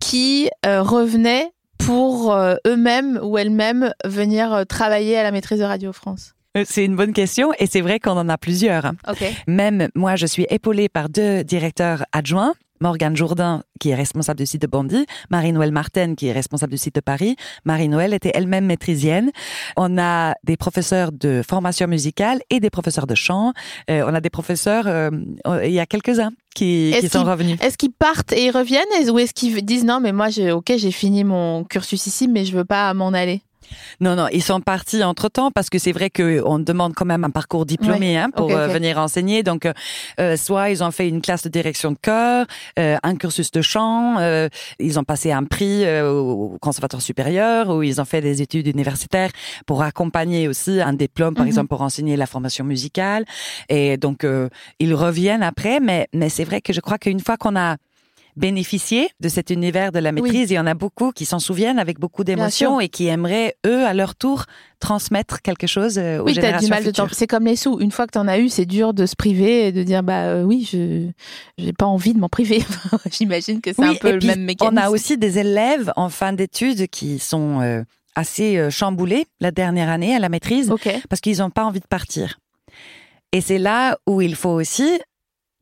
[0.00, 5.64] qui euh, revenaient pour euh, eux-mêmes ou elles-mêmes venir euh, travailler à la maîtrise de
[5.64, 6.34] Radio France
[6.64, 8.92] c'est une bonne question et c'est vrai qu'on en a plusieurs.
[9.46, 14.46] Même moi, je suis épaulée par deux directeurs adjoints Morgane Jourdain, qui est responsable du
[14.46, 17.36] site de Bondy, Marie-Noël Martin, qui est responsable du site de Paris.
[17.64, 19.30] Marie-Noël était elle-même maîtrisienne.
[19.76, 23.52] On a des professeurs de formation musicale et des professeurs de chant.
[23.90, 25.10] Euh, on a des professeurs, euh,
[25.64, 27.58] il y a quelques-uns qui, qui sont revenus.
[27.60, 29.10] Est-ce qu'ils partent et ils reviennent?
[29.10, 32.56] Ou est-ce qu'ils disent non, mais moi, ok, j'ai fini mon cursus ici, mais je
[32.56, 33.42] veux pas m'en aller?
[34.00, 37.24] Non, non, ils sont partis entre temps parce que c'est vrai qu'on demande quand même
[37.24, 39.42] un parcours diplômé hein, pour euh, venir enseigner.
[39.42, 39.72] Donc, euh,
[40.20, 42.46] euh, soit ils ont fait une classe de direction de chœur,
[42.76, 44.18] un cursus de chant,
[44.78, 49.30] ils ont passé un prix au conservatoire supérieur ou ils ont fait des études universitaires
[49.66, 51.48] pour accompagner aussi un diplôme, par mhm.
[51.48, 53.24] exemple, pour enseigner la formation musicale.
[53.68, 54.26] Et donc,
[54.78, 57.76] ils reviennent après, mais, mais c'est vrai que je crois qu'une fois qu'on a
[58.38, 60.50] bénéficier de cet univers de la maîtrise.
[60.50, 63.84] Il y en a beaucoup qui s'en souviennent avec beaucoup d'émotions et qui aimeraient, eux,
[63.84, 64.44] à leur tour,
[64.80, 67.08] transmettre quelque chose euh, aux oui, générations du mal futures.
[67.12, 67.80] C'est comme les sous.
[67.80, 70.02] Une fois que tu en as eu, c'est dur de se priver et de dire,
[70.02, 71.08] bah euh, oui, je
[71.58, 72.62] j'ai pas envie de m'en priver.
[73.10, 74.78] J'imagine que c'est un peu le même mécanisme.
[74.78, 77.82] On a aussi des élèves en fin d'études qui sont euh,
[78.14, 80.72] assez chamboulés la dernière année à la maîtrise
[81.08, 82.38] parce qu'ils n'ont pas envie de partir.
[83.32, 84.98] Et c'est là où il faut aussi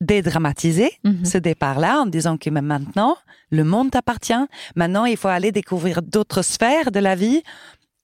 [0.01, 1.25] dédramatiser mhm.
[1.25, 3.17] ce départ-là en disant que maintenant,
[3.51, 4.35] le monde t'appartient.
[4.75, 7.43] Maintenant, il faut aller découvrir d'autres sphères de la vie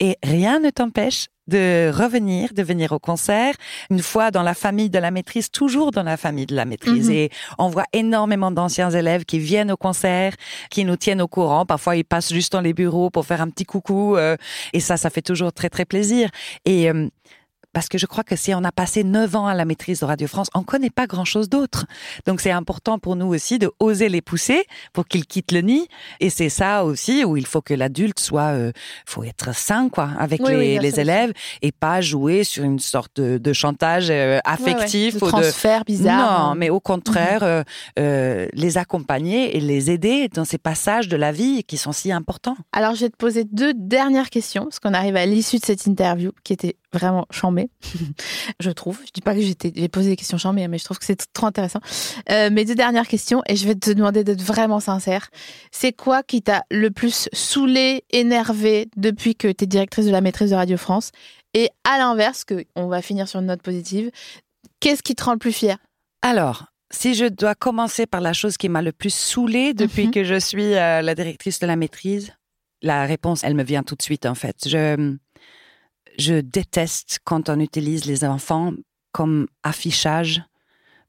[0.01, 3.55] et rien ne t'empêche de revenir, de venir au concert,
[3.91, 7.09] une fois dans la famille de la maîtrise, toujours dans la famille de la maîtrise.
[7.09, 7.15] Mhm.
[7.15, 10.35] Et on voit énormément d'anciens élèves qui viennent au concert,
[10.71, 11.67] qui nous tiennent au courant.
[11.67, 14.17] Parfois, ils passent juste dans les bureaux pour faire un petit coucou.
[14.17, 14.37] Euh,
[14.73, 16.31] et ça, ça fait toujours très, très plaisir.
[16.65, 17.09] Et euh,
[17.73, 20.05] parce que je crois que si on a passé neuf ans à la maîtrise de
[20.05, 21.87] Radio France, on connaît pas grand-chose d'autre.
[22.27, 25.89] Donc c'est important pour nous aussi de oser les pousser pour qu'ils quittent le nid.
[26.21, 28.73] Et c'est ça aussi où il faut que l'adulte soit, euh,
[29.07, 33.39] faut être sain quoi avec les, les élèves et pas jouer sur une sorte de,
[33.39, 35.85] de chantage euh, affectif de ou transfert de...
[35.85, 36.49] bizarre.
[36.49, 37.49] Non, mais au contraire, mhm.
[37.49, 37.63] euh,
[37.99, 42.13] euh, les accompagner et les aider dans ces passages de la vie qui sont si
[42.13, 42.57] importants.
[42.73, 45.87] Alors je vais te poser deux dernières questions parce qu'on arrive à l'issue de cette
[45.87, 47.71] interview qui était vraiment chambé,
[48.61, 49.01] je trouve.
[49.07, 51.47] Je dis pas que j'ai posé des questions chambées, mais je trouve que c'est trop
[51.47, 51.81] intéressant.
[52.31, 55.29] Euh, mes deux dernières questions, et je vais te demander d'être vraiment sincère.
[55.71, 60.21] C'est quoi qui t'a le plus saoulé, énervé depuis que tu es directrice de la
[60.21, 61.11] maîtrise de Radio France?
[61.55, 64.11] Et à l'inverse, que on va finir sur une note positive,
[64.81, 65.79] qu'est-ce qui te rend le plus fier?
[66.23, 70.11] Alors, si je dois commencer par la chose qui m'a le plus saoulée depuis mhm.
[70.13, 72.33] que je suis euh, la directrice de la maîtrise,
[72.83, 74.57] la réponse, elle me vient tout de suite en fait.
[74.69, 75.17] Je
[76.19, 78.73] je déteste quand on utilise les enfants
[79.13, 80.43] comme affichage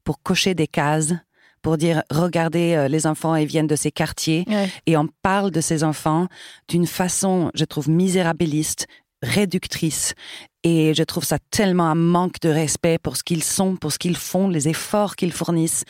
[0.04, 1.14] pour cocher des cases,
[1.62, 4.44] pour dire regardez euh, les enfants ils viennent de ces quartiers.
[4.86, 6.28] Et on parle de ces enfants
[6.68, 8.86] d'une façon je trouve misérabiliste,
[9.22, 10.14] réductrice.
[10.62, 13.98] Et je trouve ça tellement un manque de respect pour ce qu'ils sont, pour ce
[13.98, 15.84] qu'ils font, les efforts qu'ils fournissent.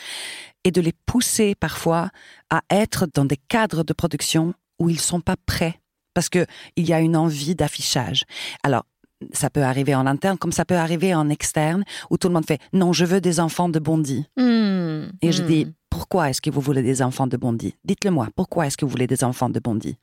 [0.65, 2.11] Et de les pousser parfois
[2.51, 5.81] à être dans des cadres de production où ils sont pas prêts.
[6.15, 6.47] Parce que
[6.77, 8.25] il y a une envie d'affichage.
[8.62, 8.85] Alors
[9.33, 12.47] ça peut arriver en interne comme ça peut arriver en externe où tout le monde
[12.47, 14.27] fait non je veux des enfants de Bondy.
[14.37, 15.11] Hmm.
[15.22, 15.72] et je dis hmm.
[15.91, 17.75] pourquoi est-ce que vous voulez des enfants de Bondy?
[17.85, 19.99] Dites-le moi pourquoi est-ce que vous voulez des enfants de Bondy?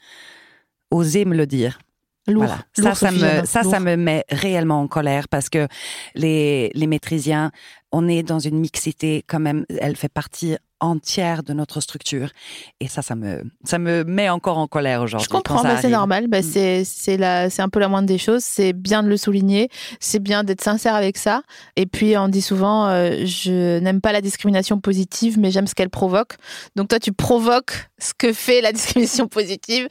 [0.92, 1.80] Osez me le dire.
[2.28, 5.68] Lourd, ça, ça me, ça, ça me met réellement en colère parce que
[6.14, 7.52] les, les maîtrisiens,
[7.92, 12.30] on est dans une mixité quand même, elle fait partie entière de notre structure.
[12.80, 15.26] Et ça, ça me, ça me met encore en colère aujourd'hui.
[15.26, 16.28] Je comprends, bah, c'est normal.
[16.28, 16.44] Bah, mm.
[16.44, 18.44] c'est, c'est la, c'est un peu la moindre des choses.
[18.44, 19.70] C'est bien de le souligner.
[20.00, 21.44] C'est bien d'être sincère avec ça.
[21.76, 25.76] Et puis, on dit souvent, euh, je n'aime pas la discrimination positive, mais j'aime ce
[25.76, 26.34] qu'elle provoque.
[26.76, 29.88] Donc, toi, tu provoques ce que fait la discrimination positive.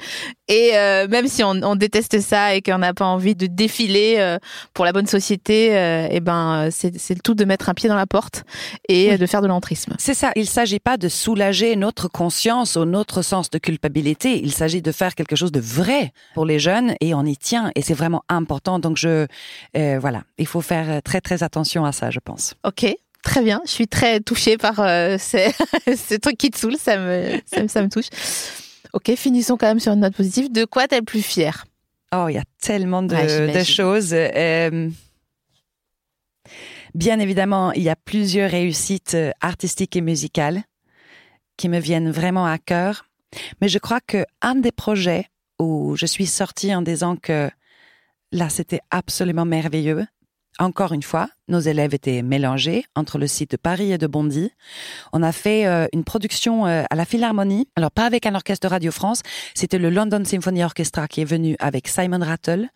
[0.48, 4.16] Et euh, même si on, on, déteste ça et qu'on n'a pas envie de défiler
[4.18, 4.38] euh,
[4.74, 7.88] pour la bonne société, et eh ben, c'est, c'est le tout de mettre un pied
[7.88, 8.42] dans la porte
[8.88, 9.94] et de faire de l'entrisme.
[9.98, 10.32] C'est ça.
[10.34, 14.40] Il s'agit pas de soulager notre conscience ou notre sens de culpabilité.
[14.42, 17.70] Il s'agit de faire quelque chose de vrai pour les jeunes et on y tient
[17.74, 18.78] et c'est vraiment important.
[18.78, 19.26] Donc je,
[19.76, 22.54] euh, voilà, il faut faire très très attention à ça, je pense.
[22.64, 22.86] Ok.
[23.22, 25.50] Très bien, je suis très touchée par euh, ces,
[25.94, 28.06] ces, trucs qui te saoulent, ça me, ça, me touche.
[28.94, 30.50] Ok, finissons quand même sur une note positive.
[30.50, 31.66] De quoi t'es le plus fière?
[32.14, 34.14] Oh, il y a tellement de, de choses.
[34.14, 34.88] Euh,
[36.94, 40.62] bien évidemment, il y a plusieurs réussites artistiques et musicales
[41.60, 43.04] qui me viennent vraiment à cœur.
[43.60, 45.26] Mais je crois que un des projets
[45.58, 47.50] où je suis sortie en disant que
[48.32, 50.06] là, c'était absolument merveilleux.
[50.58, 54.50] Encore une fois, nos élèves étaient mélangés entre le site de Paris et de Bondy.
[55.12, 57.68] On a fait euh, une production euh, à la Philharmonie.
[57.76, 59.20] Alors, pas avec un orchestre Radio France.
[59.54, 62.70] C'était le London Symphony Orchestra qui est venu avec Simon Rattle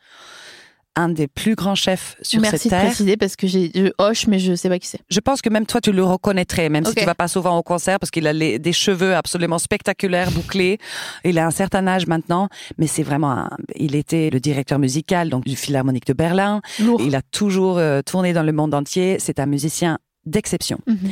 [0.96, 2.50] un des plus grands chefs sur cette terre.
[2.50, 5.00] Merci de préciser parce que j'ai, je hoche, mais je sais pas qui c'est.
[5.08, 7.62] Je pense que même toi, tu le reconnaîtrais, même si tu vas pas souvent au
[7.62, 10.78] concert parce qu'il a des cheveux absolument spectaculaires, bouclés.
[11.24, 15.28] Il a un certain âge maintenant, mais c'est vraiment un, il était le directeur musical,
[15.28, 16.60] donc du Philharmonique de Berlin.
[17.00, 19.16] Il a toujours euh, tourné dans le monde entier.
[19.18, 20.78] C'est un musicien d'exception.
[20.86, 21.10] Mhm.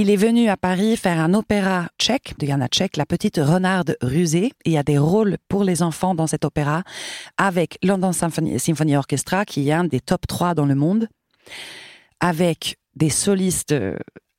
[0.00, 3.96] Il est venu à Paris faire un opéra tchèque, de Jana Tchèque, La petite renarde
[4.00, 4.52] rusée.
[4.64, 6.84] Il y a des rôles pour les enfants dans cet opéra
[7.36, 11.08] avec London Symphony, Orchestra, qui est un des top 3 dans le monde,
[12.20, 13.96] avec des solistes euh,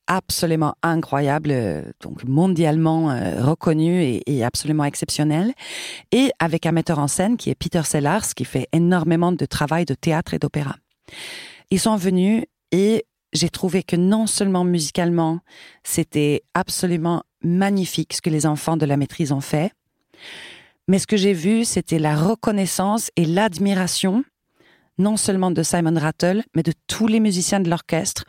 [0.07, 5.51] absolument incroyables, euh, donc mondialement euh, reconnus et, absolument exceptionnels,
[6.14, 9.84] et avec un metteur en scène qui est Peter Sellars, qui fait énormément de travail
[9.84, 10.78] de théâtre et d'opéra.
[11.70, 13.03] Ils sont venus et
[13.34, 15.39] j'ai trouvé que non seulement musicalement,
[15.84, 19.71] c'était absolument magnifique ce que les enfants de la maîtrise ont fait,
[20.88, 24.23] mais ce que j'ai vu, c'était la reconnaissance et l'admiration,
[24.97, 28.25] non seulement de Simon Rattle, mais de tous les musiciens de l'orchestre,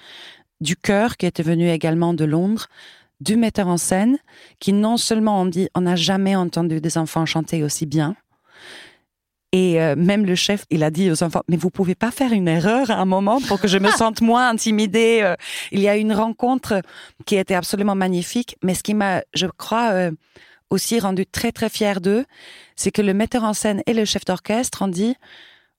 [0.61, 2.67] du chœur qui était venu également de Londres,
[3.21, 4.19] du metteur en scène,
[4.59, 8.15] qui non seulement ont dit on n'a jamais entendu des enfants chanter aussi bien,
[9.53, 12.33] et euh, même le chef, il a dit aux enfants, mais vous pouvez pas faire
[12.33, 15.21] une erreur à un moment pour que je me sente moins intimidée.
[15.23, 15.35] Euh.
[15.73, 16.83] Il y a une rencontre
[17.27, 20.13] qui était absolument magnifique, mais ce qui m'a, je crois, euh,
[20.71, 22.25] aussi rendu très très fière d'eux,
[22.77, 25.17] c'est que le metteur en scène et le chef d'orchestre ont dit,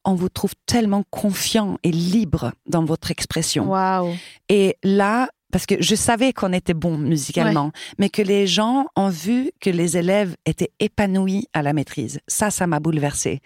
[0.03, 3.72] on vous trouve tellement confiant et libre dans votre expression.
[3.72, 4.13] Wow.
[4.49, 9.10] Et là, parce que je savais qu'on était bon musicalement, mais que les gens ont
[9.10, 12.20] vu que les élèves étaient épanouis à la maîtrise.
[12.28, 13.41] Ça, ça m'a bouleversée.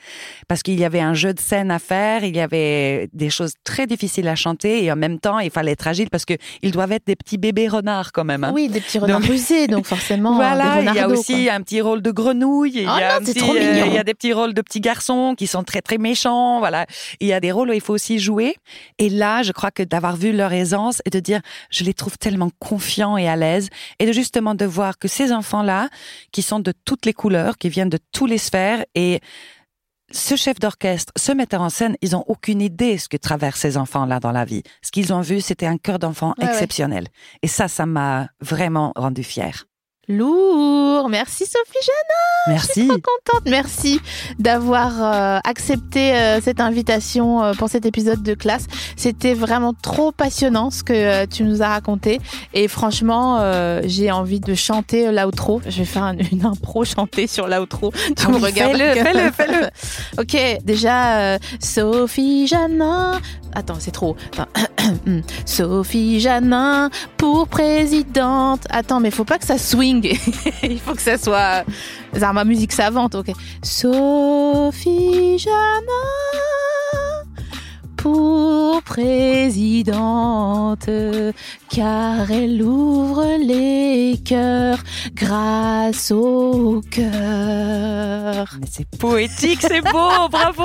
[0.48, 3.54] Parce qu'il y avait un jeu de scène à faire, il y avait des choses
[3.64, 6.72] très difficiles à chanter et en même temps, il fallait être agile parce que ils
[6.72, 8.44] doivent être des petits bébés renards quand même.
[8.44, 8.52] Hein.
[8.54, 10.36] Oui, des petits renards rusés, donc forcément.
[10.36, 12.72] Voilà, il y a aussi un petit rôle de grenouille.
[12.76, 15.36] Il y, a oh trop euh, il y a des petits rôles de petits garçons
[15.38, 16.60] qui sont très très méchants.
[16.60, 16.86] Voilà,
[17.20, 18.56] il y a des rôles où il faut aussi jouer.
[19.00, 22.18] Et là, je crois que d'avoir vu leur aisance et de dire, je les trouve
[22.18, 23.70] tellement confiants et à l'aise
[24.00, 25.90] et de justement de voir que ces enfants-là,
[26.32, 29.22] qui sont de toutes les couleurs, qui viennent de tous les sphères et
[30.12, 33.78] ce chef d'orchestre, ce metteur en scène, ils ont aucune idée ce que traversent ces
[33.78, 34.64] enfants-là dans la vie.
[34.82, 37.08] Ce qu'ils ont vu, c'était un cœur d'enfant exceptionnel.
[37.42, 39.66] Et ça, ça m'a vraiment rendu fière.
[40.08, 41.10] Lourd.
[41.10, 42.56] Merci Sophie Jana.
[42.56, 42.68] Merci.
[42.68, 43.44] Je suis trop contente.
[43.48, 44.00] Merci
[44.38, 48.68] d'avoir euh, accepté euh, cette invitation euh, pour cet épisode de classe.
[48.96, 52.20] C'était vraiment trop passionnant ce que tu nous as raconté.
[52.54, 53.42] Et franchement,
[53.84, 55.62] j'ai envie de chanter l'outro.
[55.68, 57.92] Je vais faire une, impro chantée sur l'outro.
[58.16, 58.78] Tu me regardes.
[58.78, 60.22] Fais-le, fais-le, fais-le.
[60.22, 63.20] ok, déjà, Sophie Jana.
[63.56, 64.18] Attends, c'est trop.
[65.46, 68.66] Sophie Janin pour présidente.
[68.70, 69.95] Attends, mais faut pas que ça swing
[70.64, 71.64] Il faut que ça soit
[72.34, 73.32] ma musique savante, ok.
[73.62, 75.52] Sophie Janin
[77.98, 80.90] pour présidente,
[81.76, 84.82] car elle ouvre les cœurs
[85.14, 88.48] grâce au cœur.
[88.62, 89.90] Mais c'est poétique, c'est beau,
[90.32, 90.64] bravo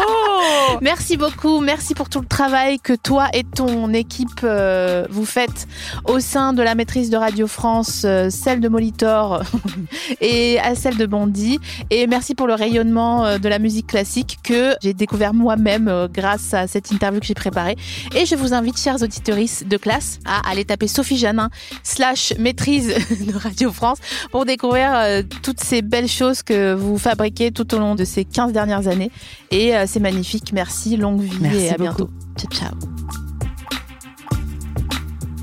[0.81, 5.67] Merci beaucoup, merci pour tout le travail que toi et ton équipe euh, vous faites
[6.05, 9.43] au sein de la maîtrise de Radio France, euh, celle de Molitor
[10.21, 11.59] et à celle de Bondy.
[11.91, 16.55] Et merci pour le rayonnement euh, de la musique classique que j'ai découvert moi-même grâce
[16.55, 17.75] à cette interview que préparé.
[18.15, 21.49] Et je vous invite, chers auditeurs de classe, à aller taper Sophie Janin
[21.83, 22.89] slash maîtrise
[23.27, 23.97] de Radio France
[24.33, 28.27] pour découvrir euh, toutes ces belles choses que vous fabriquez tout au long de ces
[28.27, 29.11] 15 dernières années.
[29.51, 30.53] Et euh, c'est magnifique.
[30.53, 32.05] Merci, longue vie Merci et à beaucoup.
[32.05, 32.11] bientôt.
[32.37, 33.30] Ciao, ciao.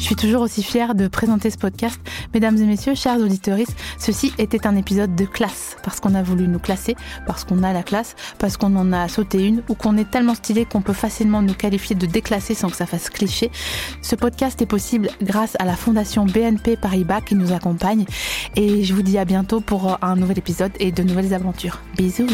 [0.08, 2.00] Suis toujours aussi fière de présenter ce podcast.
[2.34, 3.58] Mesdames et messieurs, chers auditeurs,
[4.00, 6.96] ceci était un épisode de classe parce qu'on a voulu nous classer,
[7.26, 10.34] parce qu'on a la classe, parce qu'on en a sauté une ou qu'on est tellement
[10.34, 13.52] stylé qu'on peut facilement nous qualifier de déclassé sans que ça fasse cliché.
[14.02, 18.06] Ce podcast est possible grâce à la fondation BNP Paribas qui nous accompagne
[18.56, 21.82] et je vous dis à bientôt pour un nouvel épisode et de nouvelles aventures.
[21.98, 22.28] Bisous